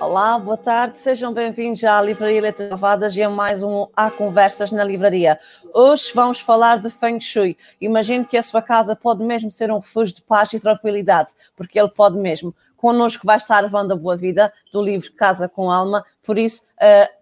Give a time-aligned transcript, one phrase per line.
[0.00, 4.72] Olá, boa tarde, sejam bem-vindos à Livraria Letras Lavadas e a mais um Há Conversas
[4.72, 5.38] na Livraria.
[5.74, 7.56] Hoje vamos falar de Feng Shui.
[7.78, 11.78] Imagino que a sua casa pode mesmo ser um refúgio de paz e tranquilidade, porque
[11.78, 12.54] ele pode mesmo.
[12.78, 16.62] Connosco vai estar a Boa Vida, do livro Casa com Alma, por isso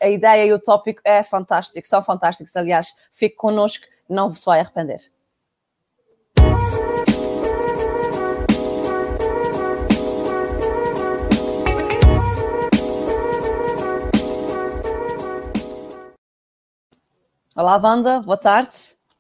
[0.00, 2.94] a ideia e o tópico é fantástico, são fantásticos, aliás.
[3.10, 5.00] Fique connosco, não se vai arrepender.
[17.56, 18.77] Olá, Wanda, boa tarde.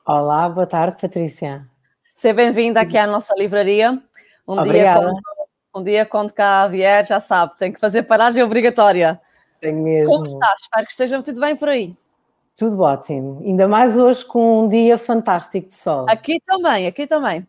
[0.06, 1.66] Olá, boa tarde, Patrícia.
[2.14, 3.92] Seja bem-vinda aqui à nossa livraria.
[4.46, 5.00] Um Obrigada.
[5.00, 5.22] Dia, quando,
[5.74, 9.18] um dia, quando cá vier, já sabe, tem que fazer paragem obrigatória.
[9.58, 10.10] Tenho mesmo.
[10.10, 10.54] Como está?
[10.60, 11.96] Espero que esteja tudo bem por aí.
[12.58, 13.40] Tudo ótimo.
[13.42, 16.04] Ainda mais hoje com um dia fantástico de sol.
[16.06, 17.48] Aqui também, aqui também.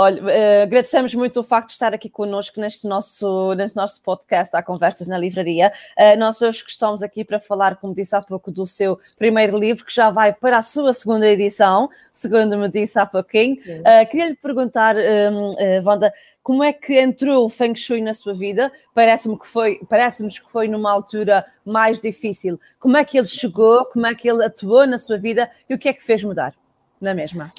[0.00, 4.54] Olha, uh, agradecemos muito o facto de estar aqui connosco neste nosso, neste nosso podcast,
[4.54, 5.72] há Conversas na Livraria.
[5.98, 9.84] Uh, nós hoje estamos aqui para falar, como disse há pouco, do seu primeiro livro,
[9.84, 13.56] que já vai para a sua segunda edição, segundo me disse há pouquinho.
[13.56, 15.50] Uh, queria lhe perguntar, um,
[15.84, 18.70] Wanda, como é que entrou o Feng Shui na sua vida?
[18.94, 22.60] Parece-me que foi, parece-nos que foi numa altura mais difícil.
[22.78, 23.84] Como é que ele chegou?
[23.86, 25.50] Como é que ele atuou na sua vida?
[25.68, 26.54] E o que é que fez mudar
[27.00, 27.52] na mesma?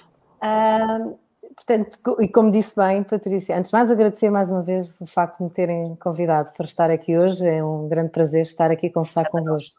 [1.60, 5.40] Portanto, e como disse bem, Patrícia, antes de mais agradecer mais uma vez o facto
[5.40, 7.46] de me terem convidado para estar aqui hoje.
[7.46, 9.76] É um grande prazer estar aqui a conversar é convosco.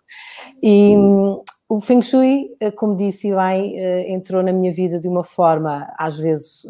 [0.63, 5.09] E hum, o Feng Shui, eh, como disse bem, eh, entrou na minha vida de
[5.09, 6.67] uma forma, às vezes,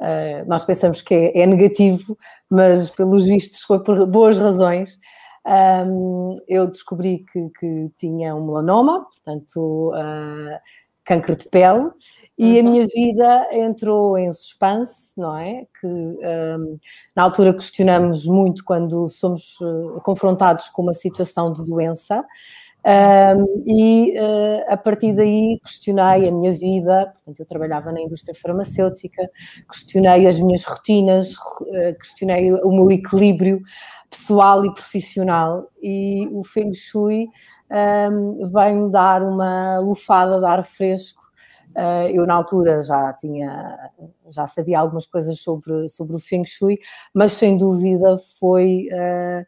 [0.00, 2.16] eh, nós pensamos que é, é negativo,
[2.50, 4.98] mas pelos vistos foi por boas razões.
[5.44, 10.56] Um, eu descobri que, que, tinha um melanoma, portanto, uh,
[11.04, 11.90] câncer de pele,
[12.38, 12.70] e a uhum.
[12.70, 15.66] minha vida entrou em suspense, não é?
[15.80, 16.78] Que um,
[17.14, 22.24] na altura questionamos muito quando somos uh, confrontados com uma situação de doença.
[22.84, 28.34] Um, e uh, a partir daí questionei a minha vida, portanto, eu trabalhava na indústria
[28.34, 29.30] farmacêutica,
[29.70, 33.60] questionei as minhas rotinas, uh, questionei o meu equilíbrio
[34.10, 37.28] pessoal e profissional, e o Feng Shui
[37.72, 41.22] um, veio-me dar uma lufada de ar fresco
[41.74, 43.90] Uh, eu na altura já tinha,
[44.30, 46.78] já sabia algumas coisas sobre, sobre o Feng Shui,
[47.14, 49.40] mas sem dúvida foi uh,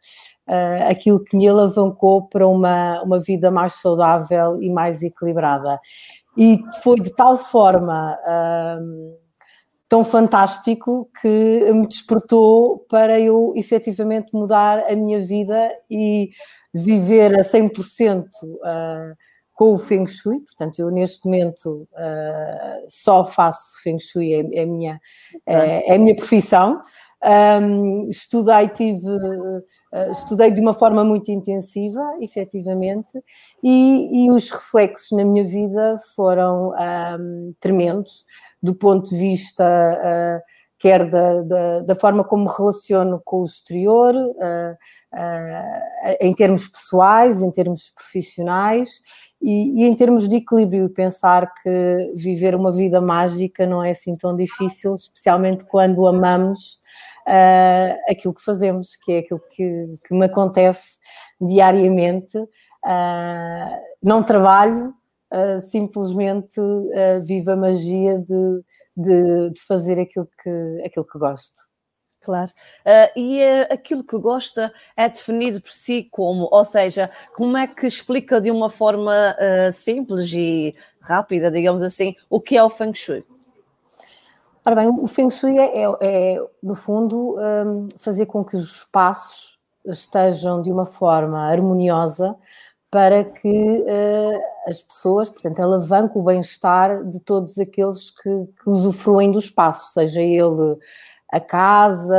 [0.51, 5.79] uh, aquilo que me alavancou para uma, uma vida mais saudável e mais equilibrada.
[6.35, 8.17] E foi de tal forma
[9.87, 16.31] tão fantástico que me despertou para eu efetivamente mudar a minha vida e
[16.75, 19.15] viver a 100% uh,
[19.53, 24.65] com o Feng Shui, portanto, eu neste momento uh, só faço Feng Shui, é, é,
[24.65, 24.99] minha,
[25.45, 26.81] é, é a minha profissão.
[27.23, 33.17] Um, estudei, tive, uh, estudei de uma forma muito intensiva, efetivamente,
[33.63, 36.73] e, e os reflexos na minha vida foram
[37.17, 38.25] um, tremendos,
[38.61, 39.63] do ponto de vista
[40.77, 44.77] quer da, da, da, forma como me relaciono com o exterior, uh,
[46.19, 49.01] em termos pessoais, em termos profissionais,
[49.41, 54.15] e, e, em termos de equilíbrio, pensar que viver uma vida mágica não é assim
[54.15, 56.79] tão difícil, especialmente quando amamos
[57.27, 60.97] uh, aquilo que fazemos, que é aquilo que, que me acontece
[61.39, 62.37] diariamente.
[62.37, 64.93] Uh, não trabalho,
[65.31, 66.59] uh, simplesmente
[67.23, 68.63] vivo a magia de,
[68.95, 71.59] de, de, fazer aquilo que, aquilo que gosto.
[72.25, 72.51] Claro.
[72.83, 77.67] Uh, e uh, aquilo que gosta é definido por si como, ou seja, como é
[77.67, 82.69] que explica de uma forma uh, simples e rápida, digamos assim, o que é o
[82.69, 83.23] Feng Shui?
[84.65, 88.77] Ora bem, o Feng Shui é, é, é no fundo, um, fazer com que os
[88.77, 92.35] espaços estejam de uma forma harmoniosa
[92.89, 93.85] para que
[94.65, 100.21] as pessoas, portanto, alavanque o bem-estar de todos aqueles que, que usufruem do espaço, seja
[100.21, 100.77] ele
[101.31, 102.15] a casa,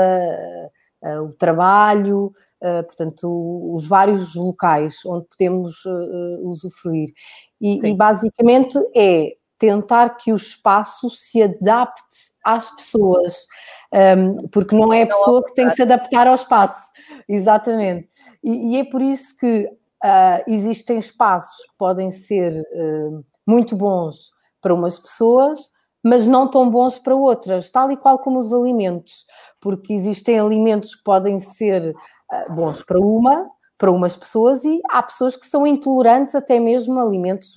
[1.02, 7.12] eh, o trabalho, eh, portanto, os vários locais onde podemos eh, usufruir.
[7.60, 13.46] E, e, basicamente é tentar que o espaço se adapte às pessoas,
[13.92, 16.90] ehm, porque não é a pessoa que tem que se adaptar ao espaço,
[17.28, 18.08] exatamente.
[18.44, 19.68] E, e é por isso que
[20.06, 24.30] uh, existem espaços que podem ser uh, muito bons
[24.60, 25.70] para umas pessoas,
[26.04, 29.26] mas não tão bons para outras, tal e qual como os alimentos,
[29.60, 35.02] porque existem alimentos que podem ser uh, bons para uma, para umas pessoas, e há
[35.02, 37.54] pessoas que são intolerantes até mesmo a alimentos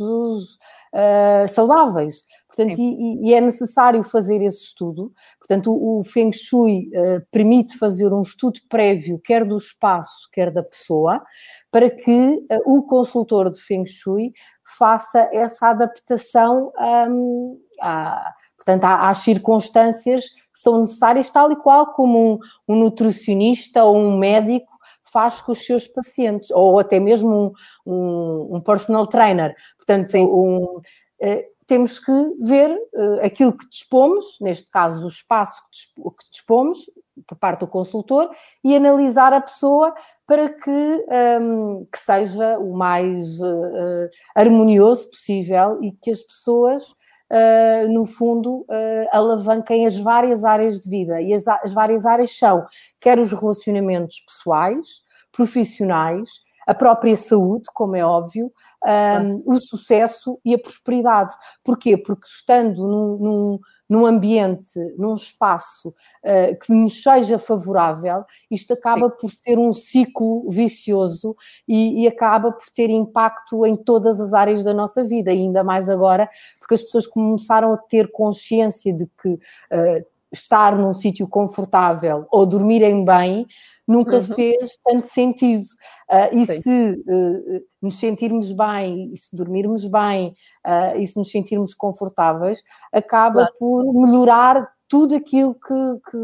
[1.54, 2.26] saudáveis.
[2.50, 5.14] Portanto, e, e, é necessário fazer esse estudo.
[5.38, 10.52] Portanto, o, o Feng Shui uh, permite fazer um estudo prévio, quer do espaço, quer
[10.52, 11.24] da pessoa,
[11.72, 12.12] para que
[12.52, 14.34] uh, o consultor de Feng Shui
[14.78, 16.74] faça essa adaptação
[17.08, 23.84] um, à, portanto, às circunstâncias que são necessárias, tal e qual como um, um nutricionista
[23.84, 24.68] ou um médico
[25.12, 27.54] faz com os seus pacientes, ou até mesmo
[27.86, 29.56] um, um, um personal trainer.
[29.78, 30.82] Portanto, um,
[31.22, 36.90] eh, temos que ver uh, aquilo que dispomos, neste caso o espaço que dispomos,
[37.28, 38.28] por parte do consultor,
[38.64, 39.94] e analisar a pessoa
[40.26, 46.90] para que, um, ehm, que seja o mais uh, harmonioso possível e que as pessoas,
[46.90, 48.66] uh, no fundo,
[49.12, 51.22] alavanquem as várias áreas de vida.
[51.22, 52.66] E as, as várias áreas são
[53.00, 54.88] quer os relacionamentos pessoais,
[55.32, 56.30] profissionais,
[56.70, 58.54] a própria saúde, como é óbvio,
[58.86, 61.34] um, o sucesso e a prosperidade.
[61.64, 61.98] Porquê?
[61.98, 69.10] Porque estando num, num, num ambiente, num espaço uh, que nos seja favorável, isto acaba
[69.10, 69.16] Sim.
[69.20, 71.36] por ser um ciclo vicioso
[71.68, 75.90] e, e, acaba por ter impacto em todas as áreas da nossa vida, ainda mais
[75.90, 76.30] agora,
[76.60, 82.46] porque as pessoas começaram a ter consciência de que uh, estar num sítio confortável ou
[82.46, 83.46] dormirem bem
[83.90, 84.24] nunca uhum.
[84.24, 85.64] fez tanto sentido.
[86.08, 86.62] Uh, e Sim.
[86.62, 90.36] se uh, nos sentirmos bem, e se dormirmos bem,
[90.66, 92.62] uh, e se nos sentirmos confortáveis,
[92.94, 93.54] acaba claro.
[93.58, 96.18] por melhorar tudo aquilo que, que,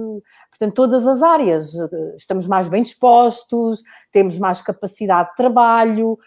[0.49, 1.73] portanto, todas as áreas.
[2.17, 6.17] Estamos mais bem dispostos, temos mais capacidade de trabalho,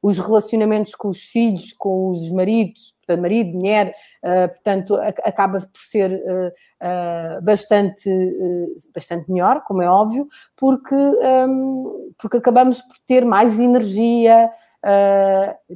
[0.00, 4.94] os relacionamentos com os filhos, com os maridos, portanto, marido, mulher, uh, portanto,
[5.24, 8.10] acaba por ser uh, uh, bastante,
[8.94, 14.50] bastante melhor, como é óbvio, porque, um, porque acabamos por ter mais energia,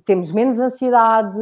[0.04, 1.38] temos menos ansiedade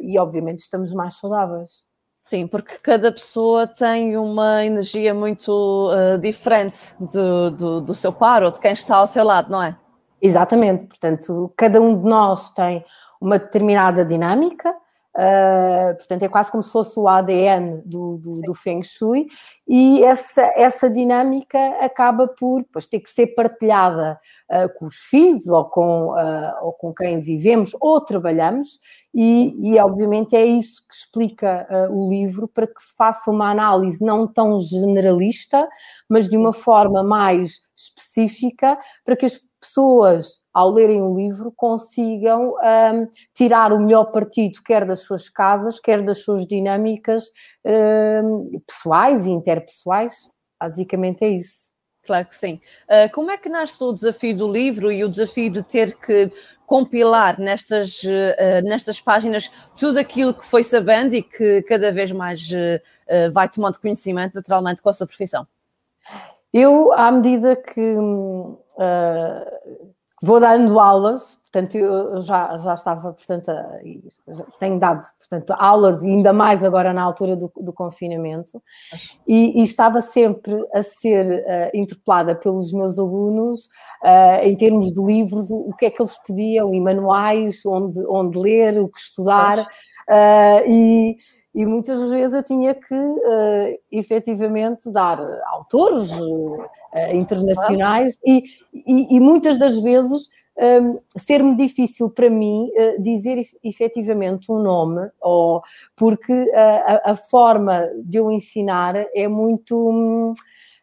[0.00, 1.87] e, obviamente, estamos mais saudáveis.
[2.28, 8.42] Sim, porque cada pessoa tem uma energia muito uh, diferente do, do, do, seu par
[8.42, 9.74] ou de quem está ao seu lado, não é?
[10.20, 12.84] Exatamente, portanto, cada um de nós tem
[13.18, 14.76] uma determinada dinâmica,
[15.18, 19.26] Uh, portanto, é quase como se fosse o ADN do, do, do, Feng Shui,
[19.66, 25.48] e essa, essa dinâmica acaba por pois, ter que ser partilhada uh, com os filhos
[25.48, 28.78] ou com, uh, ou com quem vivemos ou trabalhamos,
[29.12, 34.04] e, e obviamente é isso que explica o livro, para que se faça uma análise
[34.04, 35.68] não tão generalista,
[36.08, 42.50] mas de uma forma mais específica, para que as pessoas, ao lerem o livro, consigam
[42.50, 47.30] um, tirar o melhor partido, quer das suas casas, quer das suas dinâmicas
[47.64, 50.28] um, pessoais e interpessoais.
[50.60, 51.70] Basicamente é isso.
[52.04, 52.60] Claro que sim.
[52.88, 56.32] Uh, como é que nasce o desafio do livro e o desafio de ter que
[56.66, 62.50] compilar nestas, uh, nestas páginas tudo aquilo que foi sabendo e que cada vez mais
[62.50, 65.46] uh, vai tomando conhecimento, naturalmente, com a sua profissão?
[66.52, 68.58] Eu, à medida que uh,
[70.22, 73.78] vou dando aulas, portanto, eu já, já estava, portanto, a,
[74.58, 78.62] tenho dado, portanto, aulas, ainda mais agora na altura do, do confinamento,
[79.26, 83.66] e, e, estava sempre a ser uh, interpelada pelos meus alunos
[84.02, 88.04] uh, em termos de livros, o, o, que é que eles podiam, e manuais, onde,
[88.06, 91.16] onde ler, o que estudar, uh, e
[91.58, 96.64] e muitas vezes eu tinha que uh, efetivamente dar autores uh,
[97.12, 103.40] internacionais e, e, e, muitas das vezes um, ehm, ser-me difícil para mim uh, dizer
[103.62, 105.62] efetivamente um nome, ou,
[105.94, 110.34] porque a, a, forma de eu ensinar é muito.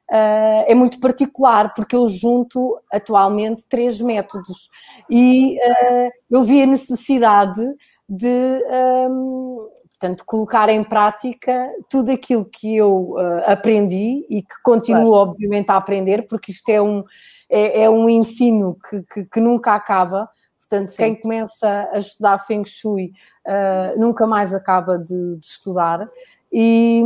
[0.08, 4.70] Uh, é muito particular, porque eu junto atualmente três métodos
[5.10, 7.60] e uh, eu vi a necessidade
[8.08, 9.75] de um, ehm,
[10.06, 15.30] Portanto, colocar em prática tudo aquilo que eu uh, aprendi e que continuo, claro.
[15.30, 17.04] obviamente, a aprender, porque isto é um,
[17.50, 20.30] é, é um ensino que, que, que, nunca acaba.
[20.60, 20.98] Portanto, Sim.
[20.98, 23.14] quem começa a estudar Feng Shui
[23.48, 26.08] uh, nunca mais acaba de, de estudar.
[26.54, 27.04] E,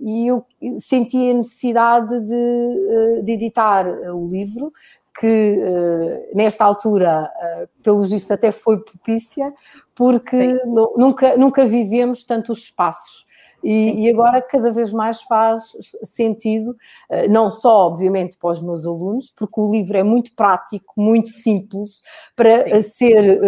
[0.00, 0.46] e, eu
[0.78, 4.72] senti a necessidade de, eh, de editar o livro,
[5.18, 9.52] que uh, nesta altura, uh, pelo visto, até foi propícia,
[9.94, 10.54] porque
[10.96, 13.24] nunca, nunca vivemos tantos espaços.
[13.64, 15.72] E, e, agora cada vez mais faz
[16.04, 16.70] sentido,
[17.10, 21.30] uh, não só, obviamente, para os meus alunos, porque o livro é muito prático, muito
[21.30, 22.02] simples,
[22.36, 22.82] para Sim.
[22.82, 23.40] ser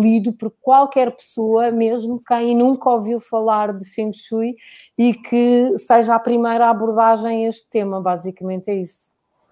[0.00, 4.56] lido por qualquer pessoa, mesmo quem nunca ouviu falar de Feng Shui
[4.96, 9.09] e que seja a primeira abordagem a este tema, basicamente é isso.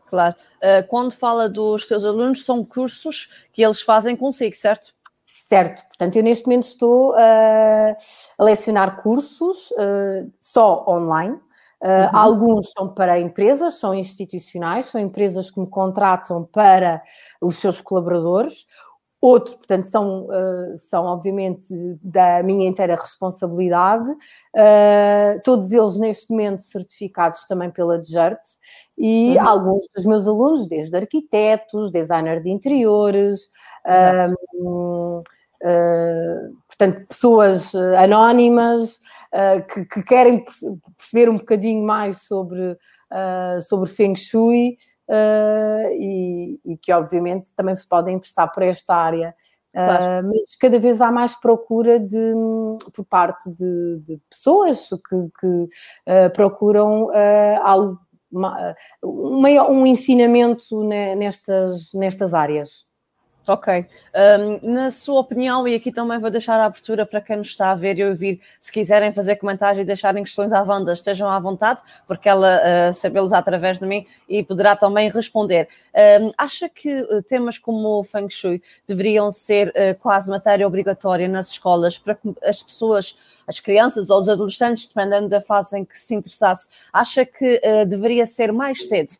[0.09, 0.35] Claro.
[0.57, 4.93] Uh, quando fala dos seus alunos, são cursos que eles fazem consigo, certo?
[5.27, 7.97] Certo, portanto, eu neste momento estou uh,
[8.39, 11.37] a lecionar cursos uh, só online.
[11.81, 12.09] Uh, uhum.
[12.13, 17.03] Alguns são para empresas, são institucionais, são empresas que me contratam para
[17.41, 18.67] os seus colaboradores.
[19.21, 21.67] Outros, portanto, são, uh, são obviamente
[22.01, 28.39] da minha inteira responsabilidade, uh, todos eles neste momento certificados também pela DGERT,
[28.97, 29.49] e uhum.
[29.49, 33.51] alguns dos meus alunos, desde arquitetos, designer de interiores,
[33.85, 35.23] uh,
[36.69, 39.01] portanto, pessoas anónimas
[39.75, 40.45] que, que, querem
[40.97, 42.79] perceber um bocadinho mais sobre,
[43.61, 49.35] sobre Feng Shui uh, e, e, que obviamente também se podem interessar por esta área.
[49.73, 50.27] Claro.
[50.27, 52.35] Uh, mas cada vez há mais procura de,
[52.95, 57.11] por parte de, de pessoas que, que uh, procuram
[57.63, 57.99] algo,
[58.31, 62.88] uma, um, um ensinamento nestas, nestas áreas.
[63.49, 63.87] Ok.
[64.15, 67.71] Um, na sua opinião, e aqui também vou deixar a abertura para quem nos está
[67.71, 71.41] a ver e ouvir, se quiserem fazer comentários e deixarem questões à Wanda, estejam à
[71.41, 75.67] vontade, porque ela uh, sabê-los através de mim e poderá também responder.
[75.95, 81.27] Um, acha que uh, temas como o Feng Shui deveriam ser uh, quase matéria obrigatória
[81.27, 85.83] nas escolas para que as pessoas as crianças ou os adolescentes, dependendo da fase em
[85.83, 89.13] que se interessasse, acha que uh, deveria ser mais cedo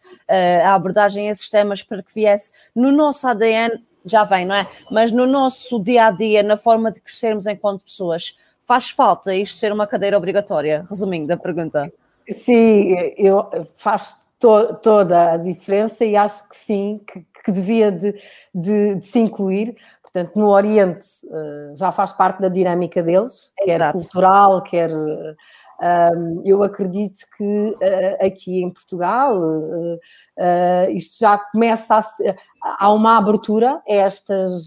[0.63, 4.69] a abordagem a esses temas para que viesse no nosso ADN já vem, não é?
[4.91, 9.59] Mas no nosso dia a dia, na forma de crescermos enquanto pessoas, faz falta isto
[9.59, 10.85] ser uma cadeira obrigatória?
[10.89, 11.93] Resumindo a pergunta.
[12.29, 18.13] Sim, eu, faz to, toda a diferença e acho que sim, que, que devia de,
[18.55, 19.77] de, de, se incluir.
[20.03, 23.65] Portanto, no Oriente uh, já faz parte da dinâmica deles, Exato.
[23.65, 25.37] quer cultural, quer uh,
[25.81, 32.05] um, eu acredito que uh, aqui em Portugal uh, uh, isto já começa a
[32.61, 34.67] há uma abertura a estas,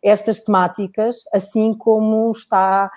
[0.00, 2.88] estas temáticas, assim como está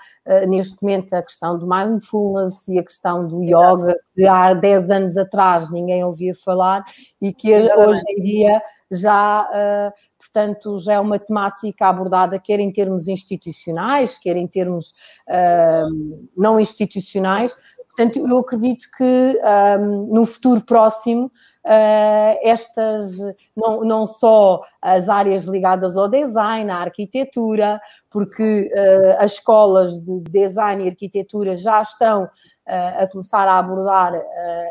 [0.48, 5.18] neste momento a questão do mindfulness e a questão do yoga, que há 10 anos
[5.18, 6.84] atrás ninguém ouvia falar
[7.20, 9.92] e que hoje em dia já
[10.26, 14.94] portanto, já é uma temática abordada quer em termos institucionais, quer em termos
[15.28, 17.56] uh, não institucionais.
[17.88, 19.40] Portanto, eu acredito que
[19.80, 21.32] um, no futuro próximo
[21.66, 23.18] Uh, estas,
[23.58, 30.20] não, não só as áreas ligadas ao design, à arquitetura, porque uh, as escolas de
[30.30, 32.30] design e arquitetura já estão
[32.68, 34.14] a começar a abordar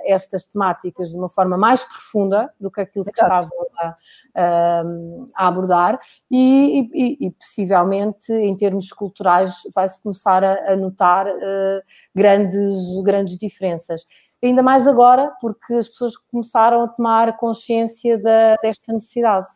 [0.05, 3.49] estas temáticas de uma forma mais profunda do que aquilo que estavam
[3.79, 4.83] a,
[5.37, 11.29] a abordar e, e, e, possivelmente em termos culturais vai-se começar a, a notar
[12.13, 14.05] grandes, grandes diferenças
[14.47, 19.47] ainda mais agora, porque as pessoas começaram a tomar consciência da, desta necessidade.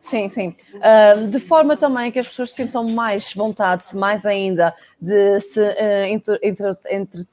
[0.00, 0.54] Sim, sim.
[0.74, 6.04] Uh, de forma também que as pessoas sintam mais vontade, mais ainda, de se uh,
[6.06, 7.26] entre, entre, entre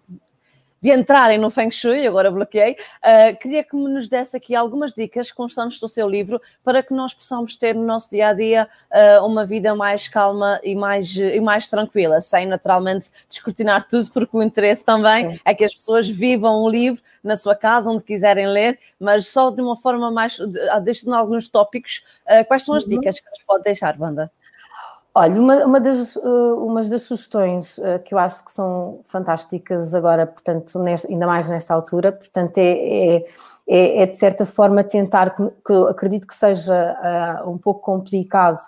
[0.81, 5.31] de entrarem no Feng Shui, agora bloqueei, uh, queria que nos desse aqui algumas dicas
[5.31, 9.25] constantes do seu livro para que nós possamos ter no nosso dia a dia uh,
[9.25, 14.41] uma vida mais calma e mais, e mais tranquila, sem naturalmente descortinar tudo, porque o
[14.41, 15.39] interesse também Sim.
[15.43, 19.49] é que as pessoas vivam o livro na sua casa, onde quiserem ler, mas só
[19.49, 20.37] de uma forma mais,
[20.83, 22.91] deixando alguns tópicos, uh, quais são as uhum.
[22.91, 24.31] dicas que nos pode deixar, Wanda?
[25.15, 29.93] Olha, uma, uma, das, uh, uma das sugestões uh, que eu acho que são fantásticas
[29.93, 33.25] agora, portanto, neste, ainda mais nesta altura, portanto, é, é,
[33.67, 38.59] é, é de certa forma tentar, que, que acredito que seja uh, um pouco complicado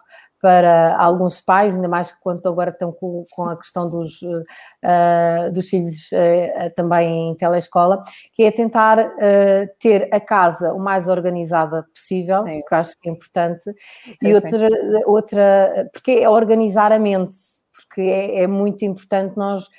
[0.41, 5.69] para alguns pais, ainda mais quando agora estão com, com a questão dos, uh, dos
[5.69, 8.01] filhos uh, também em telescola,
[8.33, 12.61] que é tentar uh, ter a casa o mais organizada possível, sim.
[12.67, 14.69] que acho que é importante, sim, e outra,
[15.05, 17.37] outra, porque é organizar a mente,
[17.71, 19.69] porque é, é muito importante nós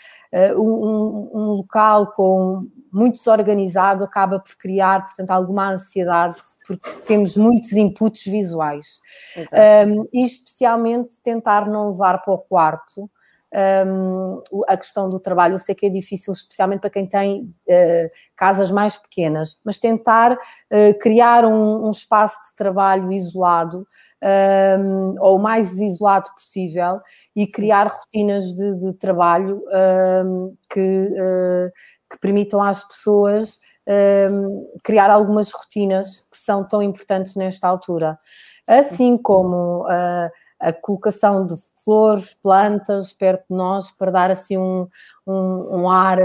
[0.57, 7.73] um, um, local com muito desorganizado acaba por criar, portanto, alguma ansiedade, porque temos muitos
[7.73, 9.01] inputs visuais.
[9.37, 13.11] Um, e especialmente tentar não levar para o quarto
[13.87, 15.55] um, a questão do trabalho.
[15.55, 20.33] Eu sei que é difícil, especialmente para quem tem uh, casas mais pequenas, mas tentar
[20.33, 23.87] uh, criar um, um, espaço de trabalho isolado.
[24.25, 27.01] Um, ou o mais isolado possível
[27.35, 29.61] e criar rotinas de, de trabalho
[30.71, 31.73] que, uh,
[32.09, 33.59] que permitam às pessoas
[34.31, 38.17] um, criar algumas rotinas que são tão importantes nesta altura.
[38.65, 44.87] Assim como uh, a colocação de flores, plantas perto de nós para dar assim um,
[45.27, 46.19] um, um ar,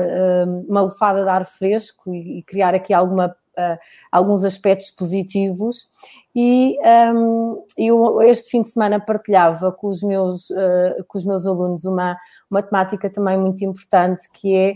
[0.67, 3.77] uma lufada de ar fresco e, e criar aqui alguma uh,
[4.11, 5.87] alguns aspectos positivos
[6.35, 6.77] e
[7.15, 11.83] um, eu este fim de semana partilhava com os meus, uh, com os meus alunos
[11.83, 12.15] uma,
[12.49, 14.71] uma temática também muito importante que é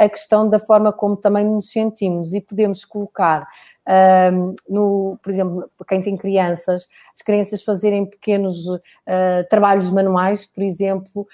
[0.00, 3.46] uh, a questão da forma como também nos sentimos e podemos colocar
[4.68, 8.54] no, por exemplo, para quem tem crianças, as crianças fazerem pequenos
[9.48, 11.26] trabalhos manuais, por exemplo,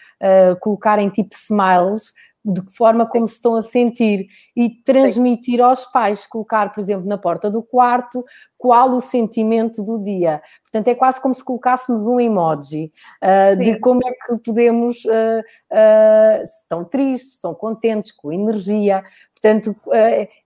[0.61, 2.15] colocarem tipo smiles
[2.47, 5.63] de que forma como se estão a sentir e transmitir Sim.
[5.63, 8.25] aos pais, colocar, por exemplo, na porta do quarto,
[8.57, 10.41] qual o sentimento do dia.
[10.63, 15.41] Portanto, é quase como se colocássemos um emoji uh, de como é que podemos, uh,
[15.73, 19.05] uh, se estão tristes, se estão contentes, com energia.
[19.35, 19.77] Portanto,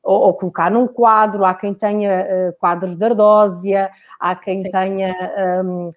[0.03, 4.71] ou, ou, colocar num quadro, há quem tenha quadros de ardósia, há quem Sim.
[4.71, 5.15] tenha
[5.65, 5.91] um,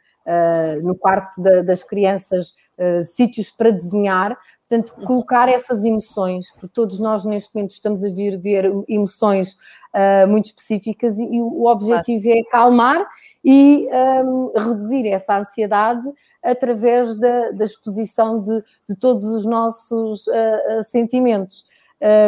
[0.81, 4.37] no quarto da, das crianças uh, sítios para desenhar,
[4.67, 9.53] portanto, colocar essas emoções, porque todos nós neste momento estamos a vir ver emoções
[9.93, 13.05] uh, muito específicas e, e, o objetivo é acalmar
[13.43, 13.87] e
[14.25, 16.09] um, reduzir essa ansiedade
[16.43, 21.65] através da, da exposição de, de, todos os nossos uh, sentimentos.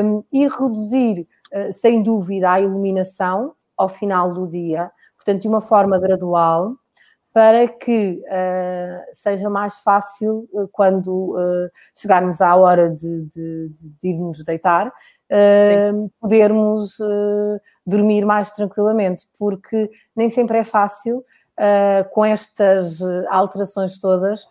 [0.03, 1.27] Um, e reduzir,
[1.73, 6.77] sem dúvida, a iluminação ao final do dia, portanto, de uma forma gradual
[7.35, 14.07] para que uh, seja mais fácil uh, quando uh, chegarmos à hora de, de, de
[14.07, 14.89] irmos deitar,
[16.21, 16.97] podermos
[17.85, 21.25] dormir mais tranquilamente, porque nem sempre é fácil
[22.11, 22.99] com estas
[23.29, 24.45] alterações todas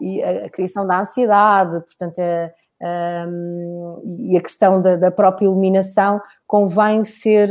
[0.00, 2.52] e a, a, criação da ansiedade, portanto, é,
[4.28, 7.48] e a questão da, da, própria iluminação, convém ser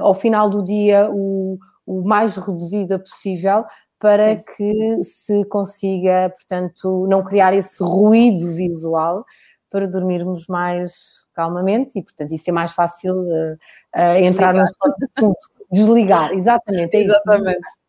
[0.00, 3.64] ao final do dia o o mais reduzida possível
[3.98, 4.44] para Sim.
[4.56, 9.24] que se consiga, portanto, não criar esse ruído visual
[9.70, 13.54] para dormirmos mais calmamente e, portanto, isso é mais fácil uh,
[13.96, 15.36] uh, entrar no sono fundo.
[15.70, 17.58] Desligar, exatamente, é exatamente.
[17.58, 17.81] isso.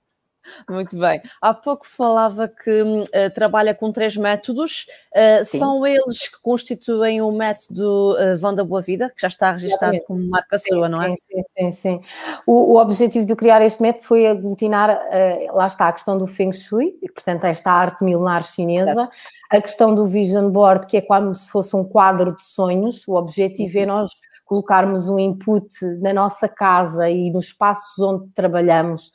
[0.70, 1.22] Muito bem.
[1.42, 4.88] Há pouco falava que uh, trabalha com três métodos.
[5.14, 9.52] Uh, são eles que constituem o método uh, Vão da Boa Vida, que já está
[9.52, 10.06] registrado Exatamente.
[10.08, 11.10] como marca sim, sua, não é?
[11.10, 12.02] Sim, sim, sim.
[12.46, 16.28] O, o, objetivo de criar este método foi aglutinar, uh, lá está, a questão do
[16.28, 19.10] Feng Shui, portanto, esta arte milenar chinesa,
[19.50, 23.08] a questão do Vision Board, que é como se fosse um quadro de sonhos.
[23.08, 23.84] O objetivo é uhum.
[23.84, 24.12] é nós
[24.54, 25.68] colocarmos um input
[26.00, 29.12] na nossa casa e nos espaços onde trabalhamos,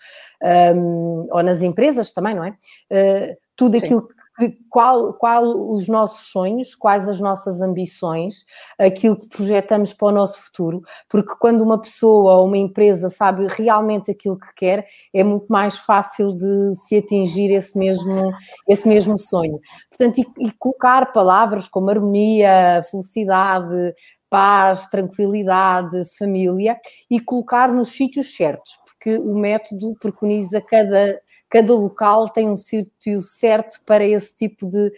[0.75, 2.51] um, ou nas empresas também, não é?
[2.91, 3.87] Uh, tudo Sim.
[3.87, 8.45] aquilo que, qual, qual os nossos sonhos, quais as nossas ambições,
[8.79, 13.47] aquilo que projetamos para o nosso futuro, porque quando uma pessoa ou uma empresa sabe
[13.51, 18.33] realmente aquilo que quer, é muito mais fácil de se atingir esse mesmo,
[18.69, 19.59] esse mesmo sonho.
[19.89, 23.95] Portanto, e, e colocar palavras como harmonia, felicidade,
[24.31, 26.79] paz, tranquilidade, família
[27.11, 33.21] e colocar nos sítios certos, porque o método preconiza cada, cada local tem um sítio
[33.23, 34.93] certo para esse tipo de,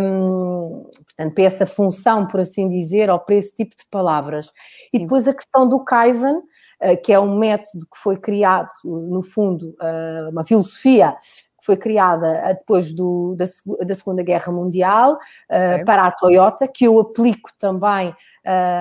[0.00, 4.46] um, portanto, para essa função, por assim dizer, ou para esse tipo de palavras.
[4.46, 4.52] Sim.
[4.94, 9.22] E depois a questão do Kaizen, uh, que é um método que foi criado, no
[9.22, 11.16] fundo, uh, uma filosofia
[11.62, 13.44] que foi criada depois do, da,
[13.84, 18.12] da, Segunda Guerra Mundial uh, para a Toyota, que eu aplico também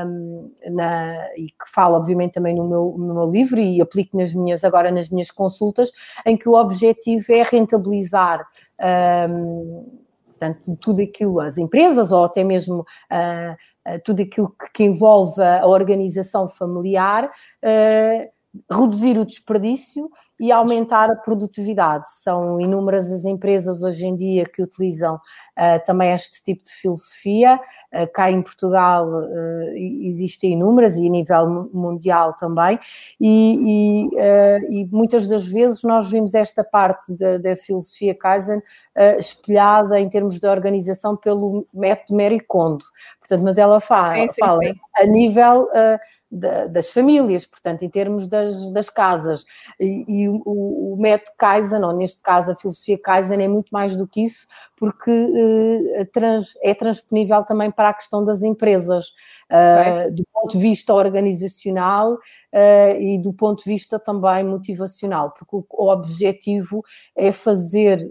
[0.07, 4.33] um, na, e que falo obviamente também no meu, no meu livro e aplico nas
[4.33, 5.91] minhas, agora nas minhas consultas,
[6.25, 8.43] em que o objetivo é rentabilizar
[9.29, 10.01] um,
[10.41, 13.53] portanto, tudo aquilo, as empresas ou até mesmo uh,
[13.87, 18.31] uh, tudo aquilo que, que, envolve a organização familiar, uh,
[18.71, 20.09] reduzir o desperdício
[20.41, 22.05] e aumentar a produtividade.
[22.23, 27.59] São inúmeras as empresas hoje em dia que utilizam uh, também este tipo de filosofia.
[27.93, 32.79] Uh, cá em Portugal uh, existem inúmeras e a nível mundial também.
[33.19, 38.63] E, e, e, muitas das vezes nós vimos esta parte da, da filosofia Kaizen
[39.19, 42.83] espelhada em termos de organização pelo método Mary Kondo.
[43.19, 44.73] Portanto, mas ela fala, sim, sim, fala sim.
[44.97, 45.67] a nível
[46.31, 49.43] das famílias, portanto, em termos das, das casas.
[49.77, 53.97] E, e o, o, método Kaizen, ou neste caso a filosofia Kaizen, é muito mais
[53.97, 59.07] do que isso, porque uh, trans, é transponível também para a questão das empresas,
[59.51, 65.55] uh, do ponto de vista organizacional uh, e do ponto de vista também motivacional, porque
[65.55, 66.81] o, o objetivo
[67.15, 68.09] é fazer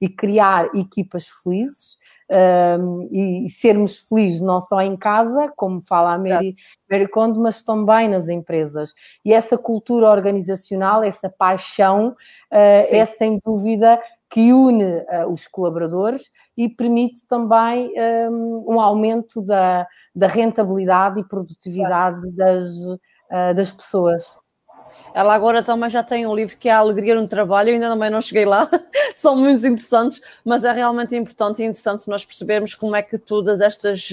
[0.00, 1.98] e criar equipas felizes
[2.32, 6.56] um, e, sermos felizes não só em casa, como fala a Mary,
[6.90, 8.94] Mary Kondo, mas também nas empresas.
[9.24, 12.14] E essa cultura organizacional, essa paixão, uh,
[12.50, 17.92] é sem dúvida que une uh, os colaboradores e permite também
[18.30, 24.41] um, um aumento da, da, rentabilidade e produtividade das, uh, das pessoas.
[25.14, 28.10] Ela agora também já tem um livro que é a Alegria no Trabalho, ainda também
[28.10, 28.68] não cheguei lá,
[29.14, 33.60] são muito interessantes, mas é realmente importante e interessante nós percebermos como é que todas
[33.60, 34.10] estas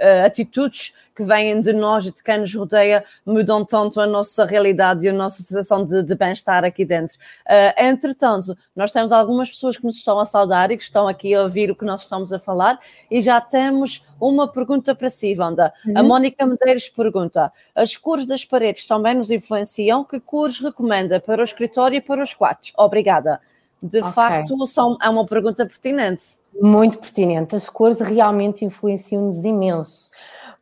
[0.00, 4.44] uh, atitudes que vêm de nós e de quem nos rodeia mudam tanto a nossa
[4.44, 7.16] realidade e a nossa sensação de, de bem-estar aqui dentro.
[7.44, 11.34] Uh, entretanto, nós temos algumas pessoas que nos estão a saudar e que estão aqui
[11.34, 12.78] a ouvir o que nós estamos a falar
[13.10, 15.72] e já temos uma pergunta para si, Wanda.
[15.84, 15.98] Uhum.
[15.98, 20.04] A Mónica Medeiros pergunta: as cores das paredes também nos influenciam?
[20.04, 22.72] Que cores recomenda para o escritório e para os quartos?
[22.76, 23.40] Obrigada.
[23.82, 24.12] De okay.
[24.12, 26.22] facto, são, é uma pergunta pertinente.
[26.60, 27.54] Muito pertinente.
[27.54, 30.10] As cores realmente influenciam-nos imenso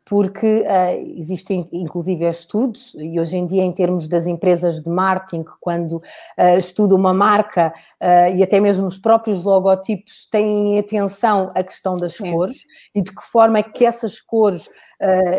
[0.09, 5.43] porque uh, existem inclusive estudos, e hoje em dia, em termos das empresas de marketing,
[5.59, 11.61] quando uh, estuda uma marca uh, e até mesmo os próprios logotipos têm atenção à
[11.61, 12.31] questão das Sim.
[12.31, 14.69] cores e de que forma é que essas cores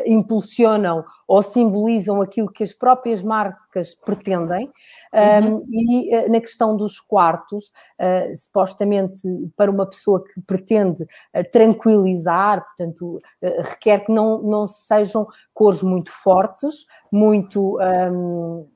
[0.07, 4.71] impulsionam ou simbolizam aquilo que as próprias marcas pretendem.
[5.13, 5.57] Uhum.
[5.57, 7.73] Um, e na questão dos quartos,
[8.37, 9.21] supostamente
[9.57, 11.07] para uma pessoa que pretende
[11.53, 17.79] tranquilizar, portanto, requer que não, não sejam cores muito fortes, muito.
[17.81, 18.67] Um,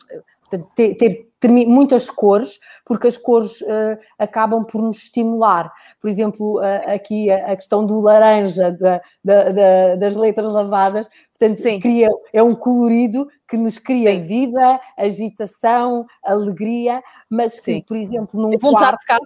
[0.51, 5.73] ter, ter, ter, muitas cores, porque as cores uh, acabam por nos estimular.
[6.01, 11.07] Por exemplo, uh, aqui a, a, questão do laranja, da, da, da, das letras lavadas,
[11.39, 11.81] portanto, Sim.
[11.81, 14.23] cria, é um colorido que nos cria Sim.
[14.23, 17.83] vida, agitação, alegria, mas que, Sim.
[17.83, 19.25] por exemplo, num vontade quarto...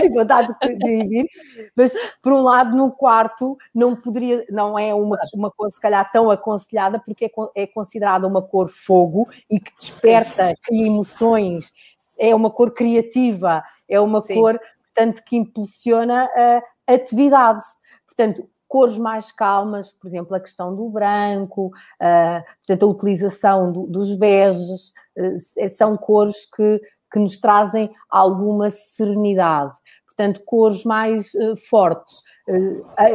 [0.00, 1.26] de vontade de vir,
[1.76, 6.10] mas por um lado, num quarto não poderia, não é uma, uma cor se calhar
[6.10, 11.72] tão aconselhada, porque é, é considerada uma cor fogo e que desperta, cria emoções,
[12.18, 14.34] é uma cor criativa, é uma Sim.
[14.34, 16.28] cor, portanto, que impulsiona
[16.86, 17.62] a atividade.
[18.06, 23.86] Portanto, cores mais calmas, por exemplo, a questão do branco, uh, portanto, a utilização do,
[23.86, 26.80] dos beges, uh, são cores que,
[27.12, 29.76] que nos trazem alguma serenidade.
[30.04, 32.20] Portanto, cores mais uh, fortes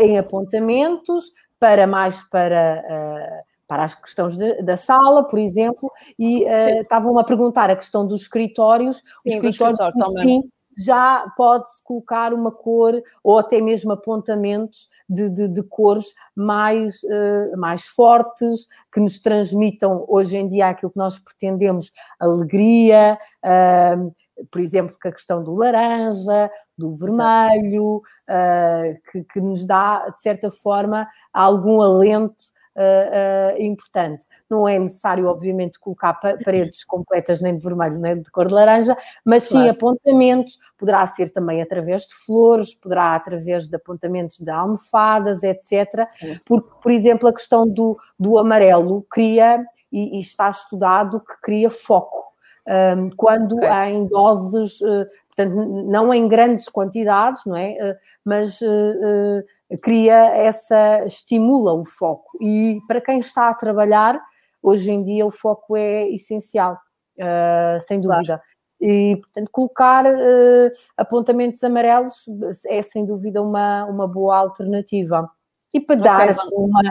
[0.02, 1.26] em apontamentos,
[1.60, 7.24] para mais para para as questões de, da sala, por exemplo, e uh, estavam a
[7.24, 8.98] perguntar a questão dos escritórios.
[8.98, 9.78] Sim, os escritórios,
[10.24, 10.42] sim,
[10.76, 17.58] já pode-se colocar uma cor ou até mesmo apontamentos de, de, de cores mais, uh,
[17.58, 24.16] mais fortes, que nos transmitam hoje em dia aquilo que nós pretendemos, alegria, uh,
[24.50, 30.22] por exemplo, com a questão do laranja, do vermelho, uh, que, que, nos dá, de
[30.22, 34.26] certa forma, algum alento uh, importante.
[34.50, 38.98] Não é necessário, obviamente, colocar paredes completas nem de vermelho nem de cor de laranja,
[39.26, 39.72] mas sim claro.
[39.72, 46.08] apontamentos, poderá ser também através de flores, poderá através de apontamentos de almofadas, etc.
[46.46, 51.70] Porque, por exemplo, a questão do, do amarelo cria, e, e está estudado, que cria
[51.70, 52.30] foco.
[52.68, 53.94] Um, quando okay.
[53.94, 55.06] em doses, uh,
[55.40, 57.72] portanto, não em grandes quantidades, não é?
[57.74, 59.44] Uh, mas uh,
[59.82, 62.38] cria essa, estimula o foco.
[62.42, 64.20] E para quem está a trabalhar,
[64.62, 66.78] hoje em dia o foco é essencial,
[67.18, 68.26] uh, sem dúvida.
[68.26, 68.42] Claro.
[68.82, 72.26] E, portanto, colocar uh, apontamentos amarelos
[72.66, 75.30] é sem dúvida uma, uma boa alternativa.
[75.74, 76.82] E para okay, dar assim, uma,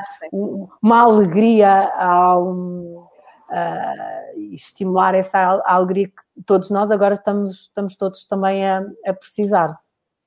[0.83, 3.08] uma alegria ao.
[3.49, 9.69] Uh, estimular essa alegria que todos nós agora estamos, estamos todos também a, a precisar.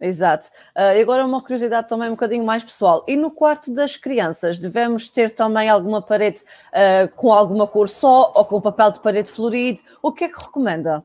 [0.02, 0.48] Exato.
[0.76, 3.06] Uh, agora uma curiosidade também um bocadinho mais pessoal.
[3.08, 8.32] E no quarto das crianças, devemos ter também alguma parede uh, com alguma cor só
[8.34, 9.82] ou com papel de parede florido?
[10.02, 11.04] O que é que recomenda?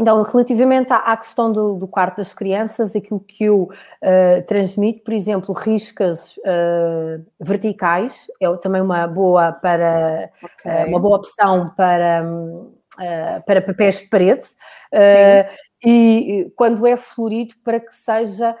[0.00, 5.04] Então, relativamente à, à questão do, do, quarto das crianças, aquilo que eu uh, transmito,
[5.04, 10.84] por exemplo, riscas uh, verticais, é também uma boa para okay.
[10.84, 12.72] uh, uma boa opção para um,
[13.46, 14.44] para papéis de parede
[15.84, 18.54] e quando é florido para que seja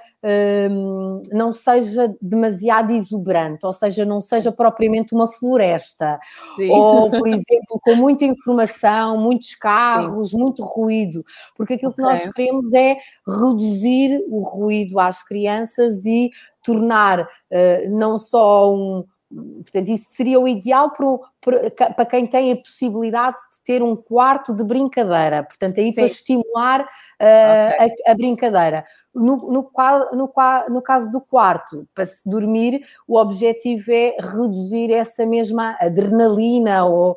[0.70, 6.18] um, não seja demasiado exuberante, ou seja, não seja propriamente uma floresta,
[6.56, 6.70] Sim.
[6.70, 10.38] ou por exemplo com muita informação, muitos carros, Sim.
[10.38, 11.22] muito ruído,
[11.56, 12.04] porque aquilo okay.
[12.04, 16.30] que nós queremos é reduzir o ruído às crianças e
[16.64, 22.56] tornar uh, não só um portanto, isso seria o ideal para, para quem tem a
[22.56, 25.94] possibilidade de ter um quarto de brincadeira, portanto, aí Sim.
[25.94, 27.94] para estimular uh, okay.
[28.06, 28.84] a, a, brincadeira.
[29.14, 29.70] No, no,
[30.12, 30.32] no,
[30.68, 37.16] no, caso do quarto, para se dormir, o objetivo é reduzir essa mesma adrenalina ou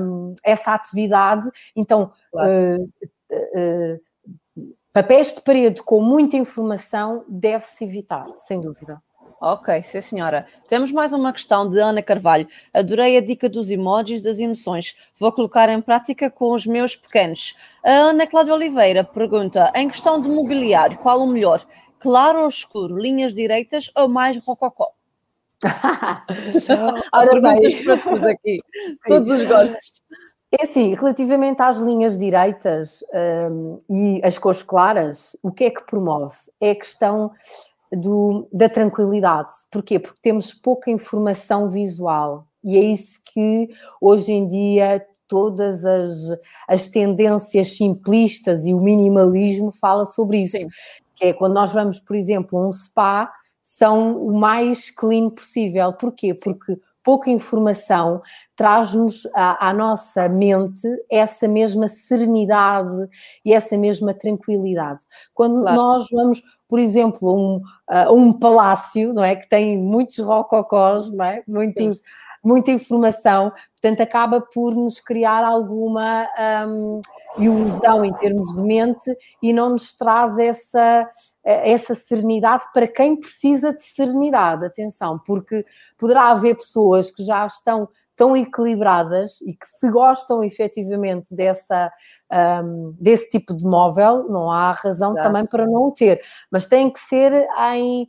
[0.00, 1.48] um, essa atividade.
[1.74, 2.82] Então, claro.
[3.30, 4.00] uh, uh,
[4.92, 9.00] papéis de parede com muita informação deve-se evitar, sem dúvida.
[9.40, 10.46] Ok, sim senhora.
[10.68, 12.48] Temos mais uma questão de Ana Carvalho.
[12.74, 14.96] Adorei a dica dos emojis das emoções.
[15.16, 17.54] Vou colocar em prática com os meus pequenos.
[17.84, 21.64] A Ana Cláudia Oliveira pergunta: em questão de mobiliário, qual o melhor?
[22.00, 22.98] Claro ou escuro?
[22.98, 24.92] Linhas direitas ou mais rococó?
[25.64, 28.58] Há perguntas para todos aqui.
[29.06, 30.02] Todos os gostos.
[30.50, 33.04] É assim, relativamente às linhas direitas
[33.52, 36.36] um, e as cores claras, o que é que promove?
[36.58, 37.30] É a questão
[37.92, 39.52] do, da tranquilidade.
[39.70, 39.98] Porquê?
[39.98, 43.68] Porque temos pouca informação visual e é isso que
[44.00, 46.10] hoje em dia todas as,
[46.66, 50.56] as tendências simplistas e o minimalismo fala sobre isso.
[50.56, 50.68] Sim.
[51.14, 53.30] Que é quando nós vamos, por exemplo, a um spa,
[53.62, 55.92] são o mais clean possível.
[55.92, 56.34] Porquê?
[56.34, 56.40] Sim.
[56.42, 58.20] Porque pouca informação
[58.56, 63.08] traz-nos à, à, nossa mente essa mesma serenidade
[63.44, 65.00] e essa mesma tranquilidade.
[65.32, 65.76] Quando claro.
[65.76, 67.56] nós vamos por exemplo, um,
[67.90, 69.34] uh, um palácio, não é?
[69.34, 71.42] Que tem muitos rococós, não é?
[71.48, 71.98] Muito,
[72.44, 73.50] muita informação,
[73.80, 76.28] portanto, acaba por nos criar alguma
[76.68, 77.00] um,
[77.38, 81.08] ilusão em termos de mente e não nos traz essa,
[81.42, 84.66] essa serenidade para quem precisa de serenidade.
[84.66, 85.64] Atenção, porque
[85.96, 91.90] poderá haver pessoas que já estão tão equilibradas e que se gostam efetivamente dessa,
[92.64, 95.28] um, desse tipo de móvel, não há razão Exato.
[95.28, 98.08] também para não o ter, mas tem que ser em,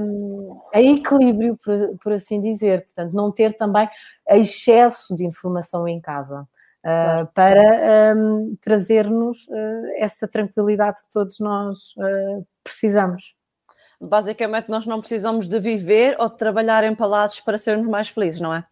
[0.00, 3.88] um, em equilíbrio, por, por, assim dizer, portanto, não ter também
[4.28, 6.46] excesso de informação em casa.
[6.84, 13.34] Uh, para um, trazer-nos uh, essa tranquilidade que todos nós uh, precisamos.
[13.98, 18.38] Basicamente, nós não precisamos de viver ou de trabalhar em palácios para sermos mais felizes,
[18.38, 18.66] não é?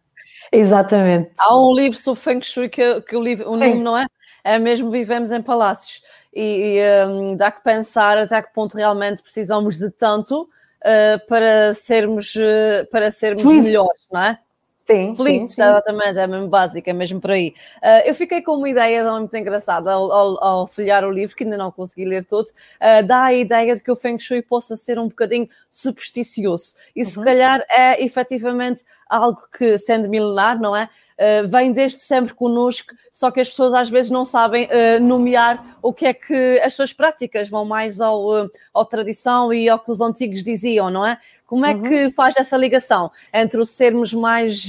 [0.51, 1.31] Exatamente.
[1.39, 4.05] Há um livro sobre Feng Shui que, que o, livro, o nome não é?
[4.43, 6.03] É mesmo Vivemos em Palácios.
[6.33, 11.73] E, e um, dá que pensar até que ponto realmente precisamos de tanto uh, para
[11.73, 14.39] sermos, uh, para sermos melhores, não é?
[14.85, 15.61] Sim, sim, sim.
[15.61, 17.53] exatamente, é mesmo básico, é mesmo por aí.
[17.77, 21.45] Uh, eu fiquei com uma ideia muito engraçada ao, ao, ao, folhear o livro, que
[21.45, 24.75] ainda não consegui ler todo, uh, dá a ideia de que o Feng Shui possa
[24.75, 26.75] ser um bocadinho supersticioso.
[26.93, 27.05] E uhum.
[27.05, 30.89] se calhar é efetivamente algo que, sendo milenar, não é?
[31.13, 35.77] Uh, vem desde sempre connosco, só que as pessoas às vezes não sabem uh, nomear
[35.81, 39.79] o que é que as suas práticas vão mais ao, uh, ao tradição e ao
[39.79, 41.19] que os antigos diziam, não é?
[41.53, 41.83] Como é uhum.
[41.83, 44.67] que faz essa ligação entre o sermos mais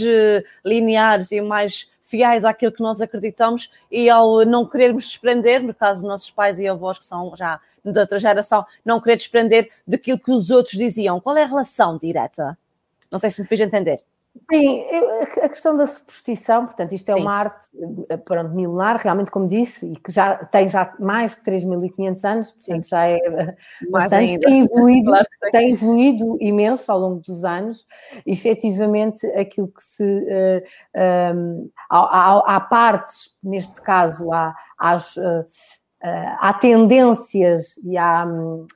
[0.62, 6.02] lineares e mais fiéis àquilo que nós acreditamos e ao não querermos desprender, no caso
[6.02, 10.18] dos nossos pais e avós que são já de outra geração, não querer desprender daquilo
[10.18, 11.18] que os outros diziam?
[11.18, 12.58] Qual é a relação direta?
[13.10, 14.00] Não sei se me fiz entender.
[14.50, 14.84] Sim,
[15.42, 17.20] a questão da superstição, portanto, isto é Sim.
[17.20, 17.68] uma arte
[18.08, 22.50] eh, pronto, milenar, realmente, como disse, e que já tem já mais de 3.500 anos,
[22.50, 22.88] portanto, Sim.
[22.88, 23.56] já é eh,
[23.90, 27.86] bastante, tem evoluído, claro tem evoluído imenso ao longo dos anos,
[28.26, 35.44] efetivamente, aquilo que se, uh, um, há, há, há, partes, neste caso, há, as, Uh,
[36.38, 38.26] há tendências e há,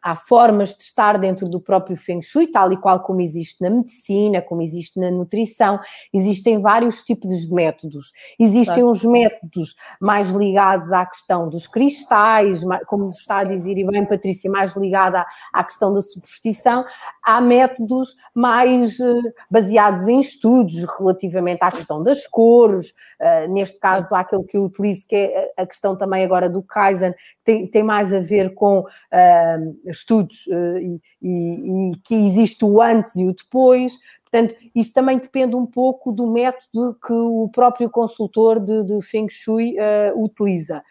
[0.03, 3.69] há, formas de estar dentro do próprio Feng Shui, tal e qual como existe na
[3.69, 5.79] medicina, como existe na nutrição,
[6.13, 8.13] existem vários tipos de métodos.
[8.41, 8.91] Existem claro.
[8.91, 14.51] os métodos mais ligados à questão dos cristais, como está a dizer e bem Patrícia,
[14.51, 16.85] mais ligada à, questão da superstição.
[17.23, 24.15] Há métodos mais uh, baseados em estudos relativamente à questão das cores, uh, neste caso
[24.15, 27.15] há aquele que eu utilizo que é a questão também agora do Kaizen,
[27.45, 32.81] tem, tem mais a ver com uh, estudos uh, e, e, e, que existe o
[32.81, 33.99] antes e o depois.
[34.23, 39.29] Portanto, isto também depende um pouco do método que o próprio consultor de, de Feng
[39.29, 40.83] Shui uh, utiliza,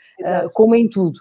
[0.53, 1.19] como em tudo.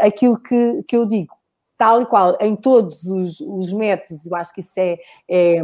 [0.00, 1.34] aquilo que, que eu digo,
[1.76, 5.62] tal e qual, em todos os, os métodos, eu acho que isso é, é,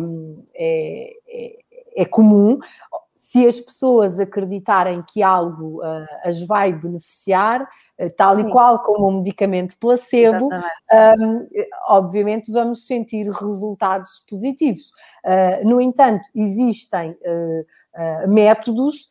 [0.54, 1.58] é,
[1.96, 2.58] é comum
[3.34, 7.68] se as pessoas acreditarem que algo uh, as vai beneficiar,
[7.98, 8.46] uh, tal Sim.
[8.46, 10.48] e qual como um medicamento placebo,
[11.18, 11.48] um,
[11.88, 14.92] obviamente vamos sentir resultados positivos.
[15.24, 17.16] Uh, no entanto, existem
[18.28, 19.08] métodos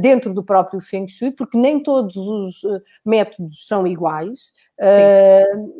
[0.00, 2.62] dentro do próprio Feng Shui, porque nem todos os
[3.04, 4.52] métodos são iguais.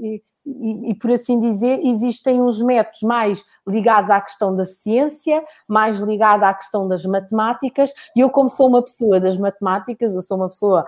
[0.03, 5.43] E, e, e, por assim dizer, existem uns métodos mais ligados à questão da ciência,
[5.67, 10.23] mais ligados à questão das matemáticas, e eu, como sou uma pessoa das matemáticas, eu
[10.23, 10.85] sou uma pessoa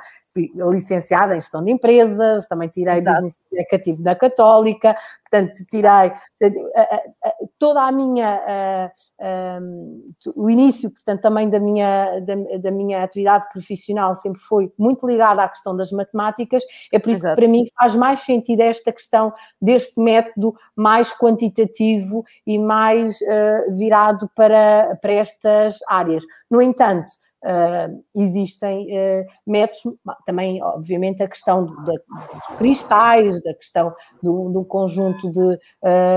[0.71, 3.17] licenciada em gestão de empresas, também tirei Exato.
[3.17, 4.97] business executivo da Católica,
[5.29, 6.13] portanto, tirei
[7.61, 8.91] toda a minha,
[10.35, 15.43] o início, portanto, também da minha, da, da, minha atividade profissional sempre foi muito ligada
[15.43, 17.37] à questão das matemáticas, é por isso Exato.
[17.37, 23.77] que para mim faz mais sentido esta questão deste método mais quantitativo e mais uh,
[23.77, 26.25] virado para, para estas áreas.
[26.51, 31.99] No entanto, Uh, existem uh, métodos, também, obviamente, a questão dos
[32.59, 35.59] cristais, da questão do, do conjunto de,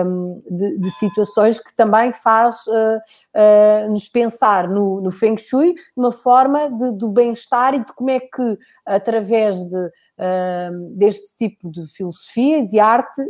[0.06, 6.12] um, de, de, situações que também faz uh, nos pensar no, no Feng Shui uma
[6.12, 9.92] forma de, do bem-estar e de como é que, através de,
[10.92, 13.22] deste tipo de filosofia, de arte,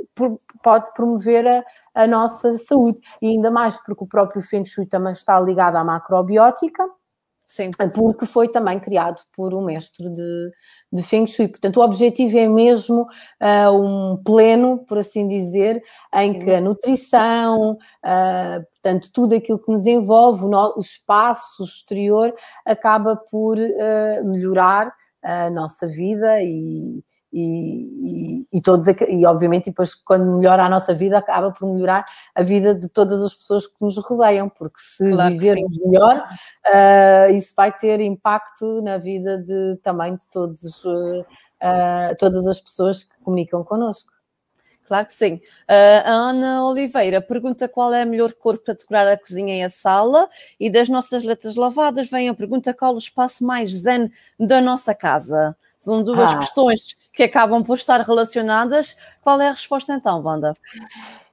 [0.63, 2.99] pode promover a, a nossa saúde.
[3.21, 6.84] E ainda mais porque o próprio Feng Shui também está ligado à macrobiótica
[7.53, 7.69] Sim.
[7.93, 10.49] Porque foi também criado por um mestre de,
[10.91, 11.47] de Feng Shui.
[11.47, 15.79] Portanto, o objetivo é mesmo uh, um pleno, por assim dizer,
[16.15, 22.33] em que a nutrição, uh, portanto, tudo aquilo que nos envolve, o, o espaço exterior,
[22.65, 29.95] acaba por uh, melhorar a nossa vida e, e, e, e, todos, e obviamente depois
[29.95, 33.73] quando melhora a nossa vida acaba por melhorar a vida de todas as pessoas que
[33.81, 36.23] nos rodeiam, porque se claro vivermos melhor,
[36.67, 41.25] uh, isso vai ter impacto na vida de, também de todos, uh,
[42.19, 44.12] todas as pessoas que comunicam connosco.
[44.85, 45.35] Claro que sim.
[45.35, 49.63] Uh, a Ana Oliveira pergunta qual é a melhor cor para decorar a cozinha e
[49.63, 50.29] a sala.
[50.59, 54.93] E das nossas letras lavadas vem a pergunta qual o espaço mais zen da nossa
[54.93, 55.55] casa.
[55.77, 56.37] São duas ah.
[56.37, 58.95] questões que acabam por estar relacionadas.
[59.21, 60.53] Qual é a resposta então, Wanda?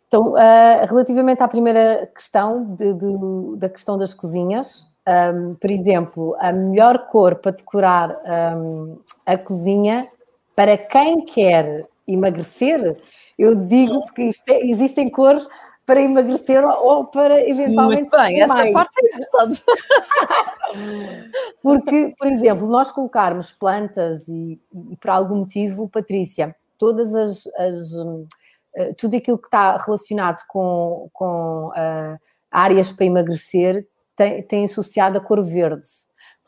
[0.06, 6.36] Então, uh, relativamente à primeira questão, de, de, da questão das cozinhas, um, por exemplo,
[6.38, 8.16] a melhor cor para decorar
[8.56, 10.08] um, a cozinha,
[10.54, 12.96] para quem quer emagrecer,
[13.40, 15.46] eu digo porque é, existem cores
[15.87, 18.03] para emagrecer ou para eventualmente.
[18.03, 18.72] Muito bem, essa mais.
[18.72, 19.62] parte é interessante.
[21.61, 27.92] Porque, por exemplo, nós colocarmos plantas e, e por algum motivo, Patrícia, todas as, as
[27.92, 32.16] uh, tudo aquilo que está relacionado com, com uh,
[32.50, 35.88] áreas para emagrecer tem, tem associado a cor verde.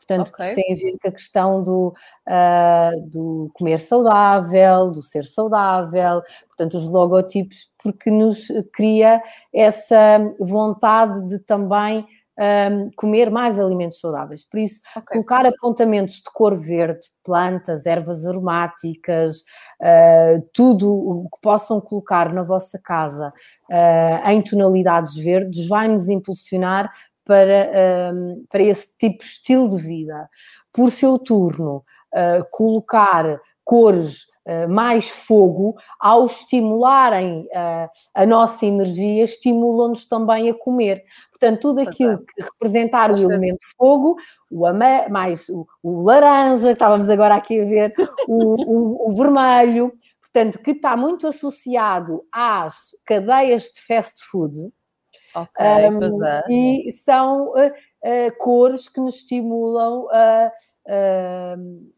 [0.05, 0.53] Portanto, okay.
[0.53, 1.93] tem a ver com a questão do,
[2.27, 9.21] uh, do comer saudável, do ser saudável, portanto, os logotipos, porque nos cria
[9.53, 12.05] essa vontade de também
[12.37, 14.45] um, comer mais alimentos saudáveis.
[14.45, 15.13] Por isso, okay.
[15.13, 19.43] colocar apontamentos de cor verde, plantas, ervas aromáticas,
[19.81, 23.33] uh, tudo o que possam colocar na vossa casa
[23.69, 26.91] uh, em tonalidades verdes vai nos impulsionar
[27.25, 30.29] para, um, para esse tipo de estilo de vida.
[30.71, 31.83] Por seu turno,
[32.13, 40.53] uh, colocar cores uh, mais fogo, ao estimularem uh, a nossa energia, estimulam-nos também a
[40.53, 41.03] comer.
[41.31, 44.15] Portanto, tudo aquilo que representar o elemento fogo,
[44.49, 47.93] o ama, mais o, o, laranja, estávamos agora aqui a ver,
[48.27, 54.55] o, o, o vermelho, portanto, que está muito associado às cadeias de fast food,
[55.35, 56.43] Ok, um, pois é.
[56.49, 60.51] E são uh, uh, cores que nos estimulam a,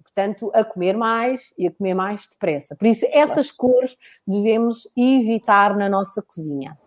[0.03, 2.75] portanto, a comer mais e a comer mais depressa.
[2.75, 6.77] Por isso, essas cores devemos evitar na nossa cozinha.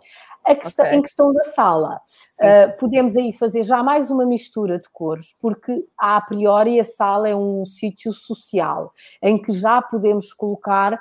[0.55, 0.99] Questão, okay.
[0.99, 2.01] Em questão da sala,
[2.41, 7.29] uh, podemos aí fazer já mais uma mistura de cores, porque a priori a sala
[7.29, 10.99] é um sítio social em que já podemos colocar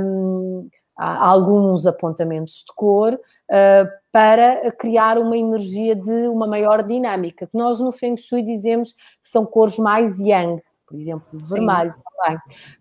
[0.00, 7.56] um, alguns apontamentos de cor uh, para criar uma energia de uma maior dinâmica, que
[7.56, 12.02] nós no Feng Shui dizemos que são cores mais yang, por exemplo, vermelho Sim.
[12.04, 12.38] também.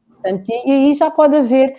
[0.09, 1.75] Portanto, e, aí já pode haver,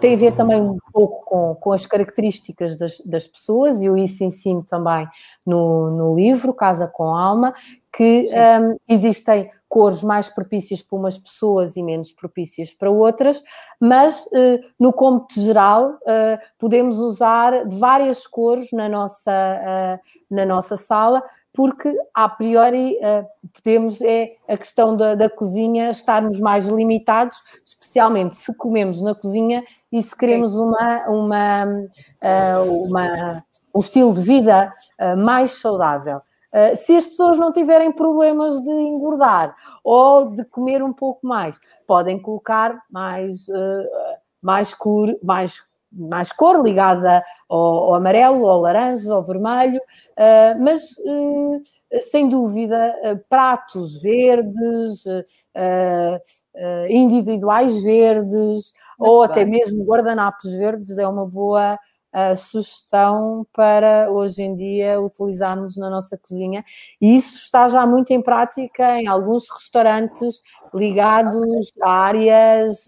[0.00, 3.96] tem a ver também um pouco com, com as características das, das pessoas, e eu
[3.96, 5.08] isso ensino também
[5.44, 7.52] no, no livro, Casa com Alma,
[7.92, 13.40] que um, existem cores mais propícias para umas pessoas e menos propícias para outras,
[13.78, 20.76] mas uh, no cômputo geral uh, podemos usar várias cores na nossa, uh, na nossa
[20.76, 22.96] sala, porque a priori
[23.52, 29.64] podemos, é a questão da, da, cozinha, estarmos mais limitados, especialmente se comemos na cozinha
[29.90, 31.64] e se queremos uma, uma,
[32.64, 34.72] uma, um estilo de vida
[35.18, 36.22] mais saudável.
[36.52, 41.58] Uh, se as pessoas não tiverem problemas de engordar ou de comer um pouco mais,
[41.86, 43.88] podem colocar mais, uh,
[44.42, 50.94] mais, cor, mais mais cor, ligada ao, ao amarelo, ao laranja, ao vermelho, uh, mas
[52.10, 52.94] sem dúvida
[53.28, 55.04] pratos verdes,
[56.88, 59.30] individuais verdes, Muito ou bem.
[59.30, 61.76] até mesmo guardanapos verdes é uma boa
[62.12, 66.64] a sugestão para hoje em dia utilizarmos na nossa cozinha.
[67.00, 70.42] E isso está já muito em prática em alguns restaurantes
[70.74, 72.84] ligados a áreas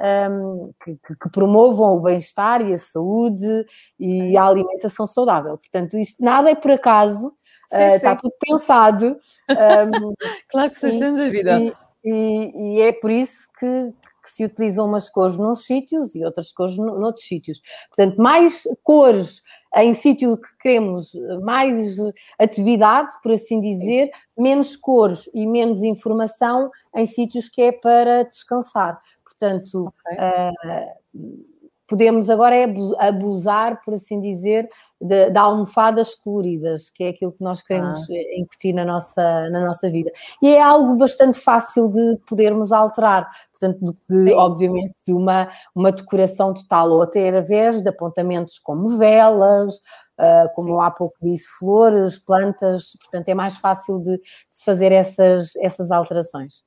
[0.00, 3.66] um, que, que, promovam o bem-estar e a saúde
[3.98, 5.58] e a alimentação saudável.
[5.58, 7.32] Portanto, isto nada é por acaso,
[7.68, 7.96] sim, uh, sim.
[7.96, 9.18] está tudo pensado.
[9.50, 10.14] Um,
[10.48, 11.58] claro que sim, sem dúvida.
[11.58, 11.72] E,
[12.04, 13.92] e, e, é por isso que,
[14.30, 17.60] que se utilizam umas cores num sítios e outras cores noutros sítios.
[17.88, 19.42] Portanto, mais cores
[19.76, 21.12] em sítio que queremos
[21.42, 21.96] mais
[22.38, 29.00] atividade, por assim dizer, menos cores e menos informação em sítios que é para descansar.
[29.24, 30.18] Portanto, okay.
[30.18, 31.59] uh,
[31.90, 32.66] podemos agora é
[33.00, 34.70] abusar, por assim dizer,
[35.00, 38.14] de, de, almofadas coloridas, que é aquilo que nós queremos ah.
[38.14, 40.12] Eh, incutir na nossa, na nossa vida.
[40.40, 44.32] E é algo bastante fácil de podermos alterar, portanto, do que, Sim.
[44.34, 50.80] obviamente, de uma, uma decoração total, ou até através de apontamentos como velas, uh, como
[50.80, 50.86] Sim.
[50.86, 55.90] há pouco disse, flores, plantas, portanto, é mais fácil de, de se fazer essas, essas
[55.90, 56.62] alterações.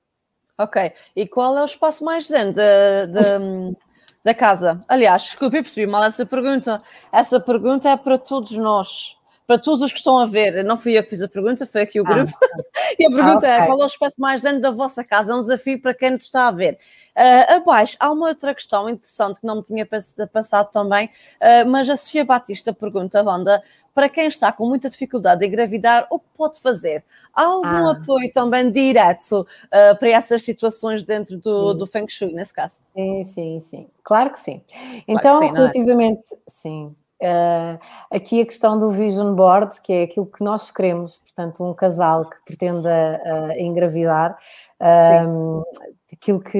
[0.57, 3.75] Ok, e qual é o espaço mais zen de, de
[4.23, 4.83] da casa.
[4.87, 6.81] Aliás, desculpe, percebi mal essa pergunta.
[7.11, 10.63] Essa pergunta é para todos nós, para todos os que estão a ver.
[10.63, 12.33] Não fui eu que fiz a pergunta, foi aqui o ah, grupo.
[12.41, 12.47] Ah,
[12.99, 13.49] e a pergunta ah, okay.
[13.49, 15.31] é: qual é o espaço mais dentro da vossa casa?
[15.31, 16.77] É um desafio para quem nos está a ver.
[17.15, 19.87] Uh, abaixo, há uma outra questão interessante que não me tinha
[20.31, 23.61] passado também, uh, mas a Sofia Batista pergunta, Wanda,
[23.93, 27.03] para quem está com muita dificuldade em engravidar, o que pode fazer?
[27.31, 27.91] Há algum ah.
[27.91, 32.79] apoio também direto uh, para essas situações dentro do, do Feng Shui, nesse caso?
[32.95, 33.87] Sim, sim, sim.
[34.03, 34.63] Claro que sim.
[35.07, 35.55] Então, que sim, é?
[35.55, 36.37] relativamente, é?
[36.47, 36.95] sim.
[37.21, 37.79] Uh,
[38.11, 42.29] aqui a questão do vision board, que é aquilo que nós queremos, portanto, um casal
[42.29, 44.37] que pretenda uh, engravidar,
[44.81, 45.63] uh,
[46.11, 46.51] aquilo que,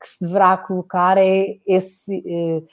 [0.00, 2.64] que, se deverá colocar é esse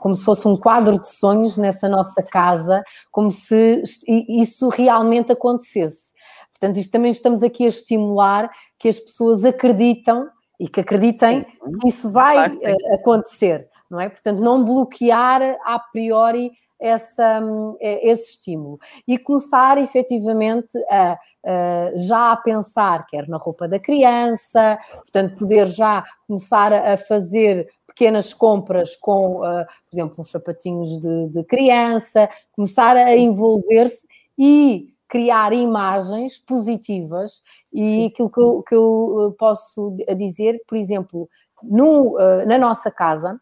[0.00, 2.82] como se fosse um quadro de sonhos nessa nossa casa,
[3.12, 3.80] como se
[4.28, 6.10] isso realmente acontecesse.
[6.50, 11.78] Portanto, isto também estamos aqui a estimular que as pessoas acreditam e que acreditem Sim.
[11.80, 14.08] que isso vai claro, acontecer, não é?
[14.08, 17.40] Portanto, não bloquear a priori essa,
[17.80, 23.78] eh, esse estímulo e começar efetivamente a, a, já a pensar, quer na roupa da
[23.78, 30.98] criança, portanto, poder já começar a fazer pequenas compras com, uh, por exemplo, uns sapatinhos
[30.98, 33.04] de, de criança, começar Sim.
[33.04, 34.06] a envolver-se
[34.38, 38.06] e criar imagens positivas e Sim.
[38.06, 41.28] aquilo que eu, que eu, posso dizer, por exemplo,
[41.62, 43.38] no, uh, na nossa casa,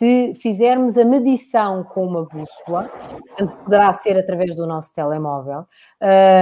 [0.00, 2.90] se fizermos a medição com uma bússola,
[3.64, 5.66] poderá ser através do nosso telemóvel,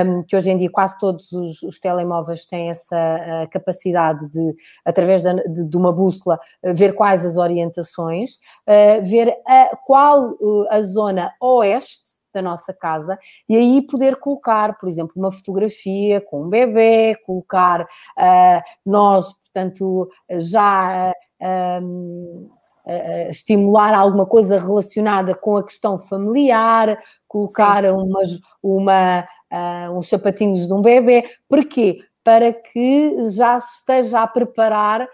[0.07, 4.55] um, que hoje em dia quase todos os, os telemóveis têm essa capacidade de,
[4.85, 8.37] através de, de, uma bússola, uh, ver quais as orientações,
[8.69, 10.37] uh, ver a, qual
[10.71, 16.45] a zona oeste da nossa casa e aí poder colocar, por exemplo, uma fotografia com
[16.45, 22.58] um bebê, colocar uh, nós, portanto, já uh,
[22.89, 29.21] uh, estimular alguma coisa relacionada com a questão familiar, colocar umas, uma,
[29.53, 31.25] uh, uns sapatinhos de um bebê.
[31.49, 31.99] Porquê?
[32.25, 35.07] Para que já se esteja a preparar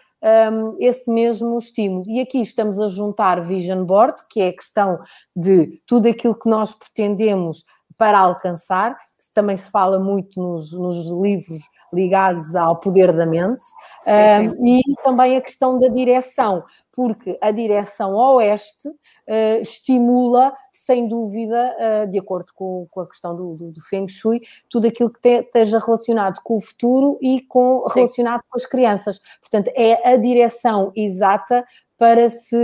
[0.52, 2.04] um, esse mesmo estímulo.
[2.08, 4.98] E aqui estamos a juntar Vision Board, que é a questão
[5.36, 7.64] de tudo aquilo que nós pretendemos
[7.96, 8.96] para alcançar,
[9.34, 11.62] também se fala muito nos, nos livros
[11.94, 13.64] ligados ao poder da mente,
[14.02, 14.80] sim, sim.
[14.80, 20.52] e também a questão da direção, porque a direção oeste uh, estimula
[20.84, 25.10] sem dúvida, uh, de acordo com, a questão do, do, do, Feng Shui, tudo aquilo
[25.10, 29.18] que te, esteja relacionado com o futuro e com, relacionado com as crianças.
[29.40, 31.64] Portanto, é a direção exata
[31.96, 32.56] para se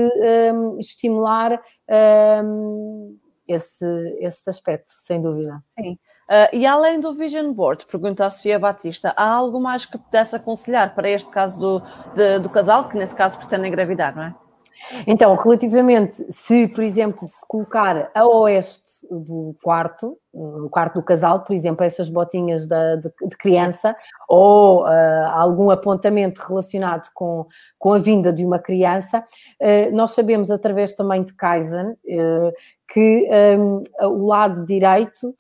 [0.53, 1.63] um, estimular
[2.45, 3.17] um,
[3.49, 3.87] esse,
[4.19, 5.63] esse aspecto, sem dúvida.
[5.67, 5.99] Sim.
[6.31, 10.37] Uh, e além do Vision Board, pergunta a Sofia Batista, há algo mais que pudesse
[10.37, 11.83] aconselhar para este caso do,
[12.15, 14.35] de, do casal, que nesse caso pretende engravidar, não é?
[15.07, 21.43] Então, relativamente, se, por exemplo, se colocar a oeste do quarto, no quarto do casal,
[21.43, 24.15] por exemplo, essas botinhas de, de, de criança, Sim.
[24.29, 24.89] ou uh,
[25.33, 27.47] algum apontamento relacionado com,
[27.79, 29.25] com a vinda de uma criança,
[29.61, 32.53] uh, nós sabemos através também de Kaizen uh,
[32.89, 33.29] que
[33.59, 35.35] um, o lado direito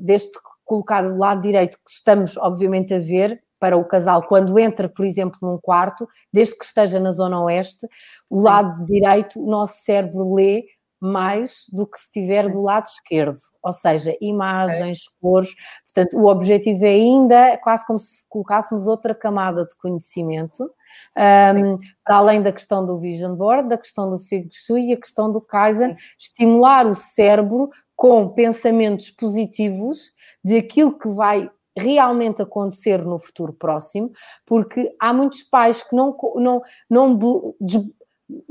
[0.00, 4.88] deste colocado do lado direito que estamos, obviamente, a ver, para o casal quando entra,
[4.88, 7.86] por exemplo, num quarto, desde que esteja na zona oeste,
[8.28, 8.42] o Sim.
[8.42, 10.64] lado direito, o nosso cérebro lê
[11.02, 15.18] mais do que se estiver do lado esquerdo, ou seja, imagens, okay.
[15.20, 15.54] cores.
[15.84, 22.16] Portanto, o objetivo é ainda quase como se colocássemos outra camada de conhecimento, um, para
[22.16, 25.40] além da questão do Vision Board, da questão do Feng Shui e a questão do
[25.40, 30.12] Kaizen, estimular o cérebro com pensamentos positivos
[30.44, 34.10] de aquilo que vai realmente acontecer no futuro próximo,
[34.44, 37.54] porque há muitos pais que não, não, não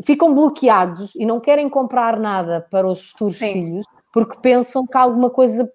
[0.03, 3.53] ficam bloqueados e não querem comprar nada para os futuros Sim.
[3.53, 5.71] filhos porque pensam que alguma coisa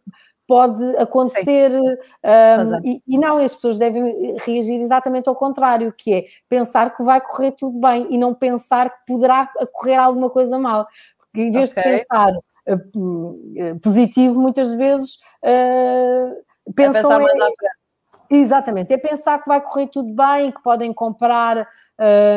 [0.47, 6.25] pode acontecer um, e, e, não, as pessoas devem reagir exatamente ao contrário, que é
[6.49, 10.87] pensar que vai correr tudo bem e não pensar que poderá ocorrer alguma coisa mal.
[11.19, 11.83] Porque em vez okay.
[11.83, 12.33] de pensar
[13.83, 15.15] positivo, muitas vezes
[15.45, 17.21] uh, pensam...
[17.21, 17.87] É pensar é,
[18.29, 21.67] Exatamente, é pensar que vai correr tudo bem, que podem comprar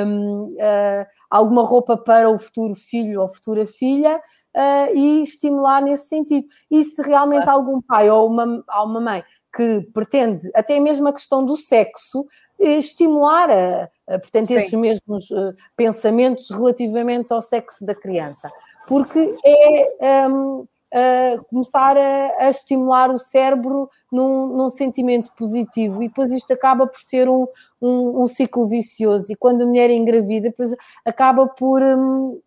[0.06, 4.18] um, uh, alguma roupa para o futuro filho ou futura filha
[4.56, 6.48] uh, e estimular nesse sentido.
[6.70, 7.60] E se realmente claro.
[7.60, 9.24] algum pai ou uma, ou uma mãe
[9.56, 12.26] que pretende, até mesmo a questão do sexo,
[12.60, 14.58] estimular a, a, portanto, Sim.
[14.58, 18.50] esses mesmos uh, pensamentos relativamente ao sexo da criança.
[18.90, 20.28] Porque é.
[20.28, 26.52] Um, uh, começar a, a, estimular o cérebro num, num, sentimento positivo e depois isto
[26.52, 27.48] acaba por ser um,
[27.82, 30.76] um, um ciclo vicioso e quando a mulher é engravida depois
[31.06, 32.42] acaba por um,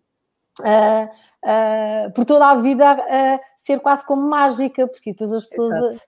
[2.14, 2.96] por toda a vida
[3.56, 6.00] ser quase como mágica porque depois as pessoas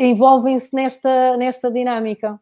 [0.00, 2.40] envolvem-se nesta, nesta dinâmica.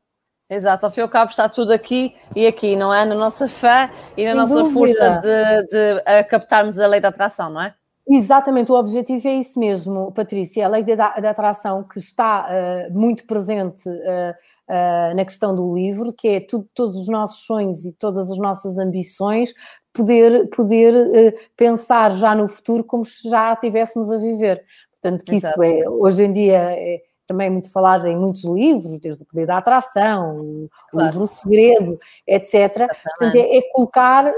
[0.49, 3.05] Exato, ao fim e ao cabo está tudo aqui e aqui, não é?
[3.05, 4.75] Na nossa fé e na Sem nossa dúvida.
[4.75, 7.75] força de, de captarmos a lei da atração, não é?
[8.07, 12.93] Exatamente, o objetivo é isso mesmo, Patrícia, a lei da, da atração que está uh,
[12.93, 14.35] muito presente uh,
[14.69, 18.37] uh, na questão do livro, que é tudo, todos os nossos sonhos e todas as
[18.37, 19.55] nossas ambições,
[19.91, 24.63] poder, poder pensar já no futuro como se já estivéssemos a viver.
[24.91, 25.63] Portanto, que Exato.
[25.65, 29.47] isso é, hoje em dia, é também muito falado em muitos livros, desde o Poder
[29.47, 31.11] da Atração, o, claro.
[31.11, 32.55] livro Segredo, etc.
[32.55, 33.01] Exatamente.
[33.03, 34.35] Portanto, é, é colocar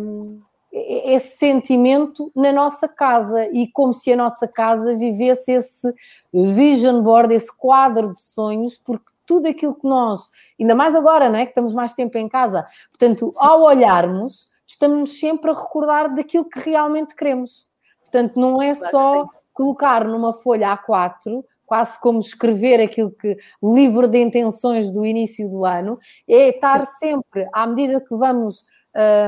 [0.00, 0.40] um,
[0.72, 5.94] esse sentimento na nossa casa e como se a nossa casa vivesse esse
[6.32, 10.28] vision board, esse quadro de sonhos, porque tudo aquilo que nós,
[10.60, 11.44] ainda mais agora, não é?
[11.44, 13.32] Que estamos mais tempo em casa, portanto, Sim.
[13.36, 17.66] ao olharmos, estamos sempre a recordar daquilo que realmente queremos.
[18.00, 23.72] Portanto, não é claro só colocar numa folha A4 quase como escrever aquilo que o
[23.72, 26.92] livro de intenções do início do ano, é estar Sim.
[26.98, 28.66] sempre, à medida que vamos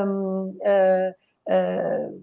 [0.05, 2.23] hum, uh,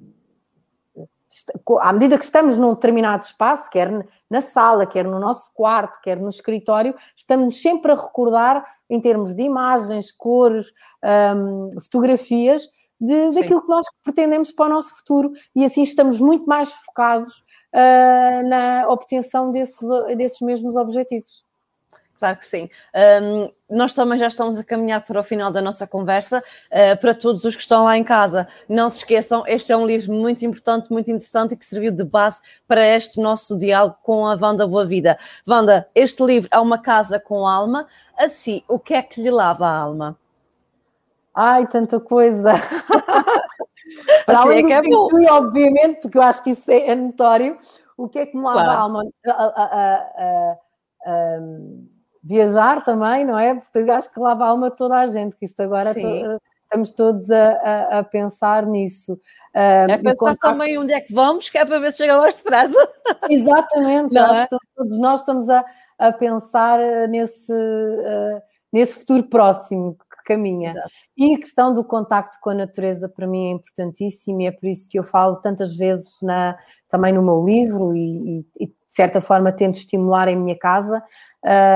[1.80, 6.20] à medida que estamos num determinado espaço, quer na sala, quer no nosso quarto, quer
[6.20, 10.74] no escritório, estamos sempre a recordar, em termos de imagens, cores,
[11.36, 12.64] um, fotografias,
[13.00, 17.44] de, daquilo que nós pretendemos para o nosso futuro e assim estamos muito mais focados
[17.74, 21.44] uh, na obtenção desses, desses mesmos objetivos.
[22.20, 22.70] Claro que sim.
[23.24, 26.44] Um, nós também já estamos a caminhar para o final da nossa conversa.
[26.70, 29.86] Uh, para todos os que estão lá em casa, não se esqueçam, este é um
[29.86, 34.28] livro muito importante, muito interessante e que serviu de base para este nosso diálogo com
[34.28, 35.18] a Wanda Boa Vida.
[35.48, 37.88] Wanda, este livro é uma casa com alma.
[38.18, 40.18] Assim, o que é que lhe lava a alma?
[41.34, 42.52] Ai, tanta coisa!
[44.26, 45.10] para assim além é que é bom.
[45.32, 47.58] obviamente, porque eu acho que isso é notório,
[47.98, 48.60] o que é que me claro.
[48.60, 49.04] a alma?
[52.24, 53.56] viajar também, não é?
[53.56, 57.32] Porque acho que lava a alma toda a gente, que isto agora to, estamos todos
[57.32, 59.20] a, a, a pensar nisso.
[59.54, 62.92] É pensar também onde é que vamos, que é para ver se chega mais depressa.
[63.30, 64.48] Exatamente, é?
[64.76, 65.66] todos nós estamos a,
[65.98, 69.98] a pensar eh, nesse, uh, nesse futuro próximo
[70.30, 70.70] caminha.
[70.70, 70.92] Exato.
[71.18, 74.68] E a questão do contacto com a natureza para mim é importantíssima e é por
[74.68, 76.56] isso que eu falo tantas vezes na,
[76.88, 81.02] também no meu livro e, e, de certa forma tento estimular em minha casa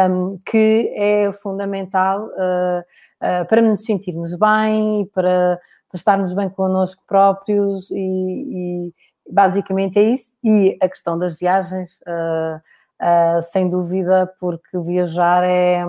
[0.10, 7.04] um, que é fundamental uh, uh, para nos sentirmos bem, para, para estarmos bem connosco
[7.08, 8.94] próprios e, e,
[9.32, 10.32] basicamente é isso.
[10.44, 15.84] E a questão das viagens, uh, sem dúvida, porque viajar é,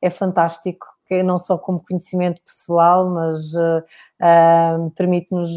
[0.00, 0.86] é fantástico,
[1.24, 3.52] não só como conhecimento pessoal, mas
[4.94, 5.50] permite-nos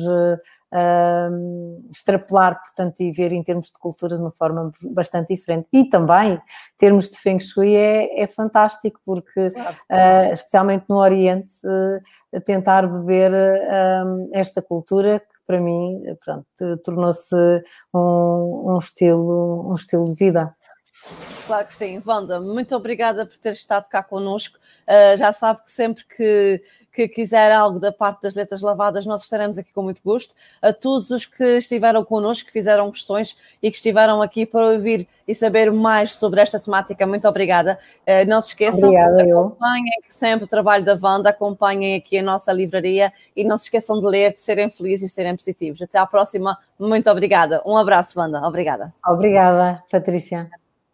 [0.76, 5.68] uh, extrapolar, portanto, e ver em termos de cultura de uma forma bastante diferente.
[5.72, 6.42] E também, em
[6.78, 9.76] termos de Feng Shui, é, é fantástico, porque, claro.
[9.90, 13.32] uh, especialmente no Oriente, uh, tentar beber
[14.34, 16.02] esta cultura que para mim,
[16.84, 17.36] tornou-se
[17.94, 20.54] um, um, estilo, um estilo de vida.
[21.46, 24.58] Claro que sim, Wanda, muito obrigada por ter estado cá connosco.
[24.88, 29.22] Uh, já sabe que sempre que, que quiser algo da parte das letras lavadas, nós
[29.22, 30.34] estaremos aqui com muito gosto.
[30.60, 35.08] A todos os que estiveram connosco, que fizeram questões e que estiveram aqui para ouvir
[35.28, 37.78] e saber mais sobre esta temática, muito obrigada.
[38.08, 42.52] Uh, não se esqueçam, Obrigada, acompanhem sempre o trabalho da Wanda, acompanhem aqui a nossa
[42.52, 45.80] livraria e não se esqueçam de ler, de serem felizes e serem positivos.
[45.80, 47.62] Até à próxima, muito obrigada.
[47.64, 48.42] Um abraço, Wanda.
[48.48, 48.92] Obrigada.
[49.06, 50.50] Obrigada, Patrícia.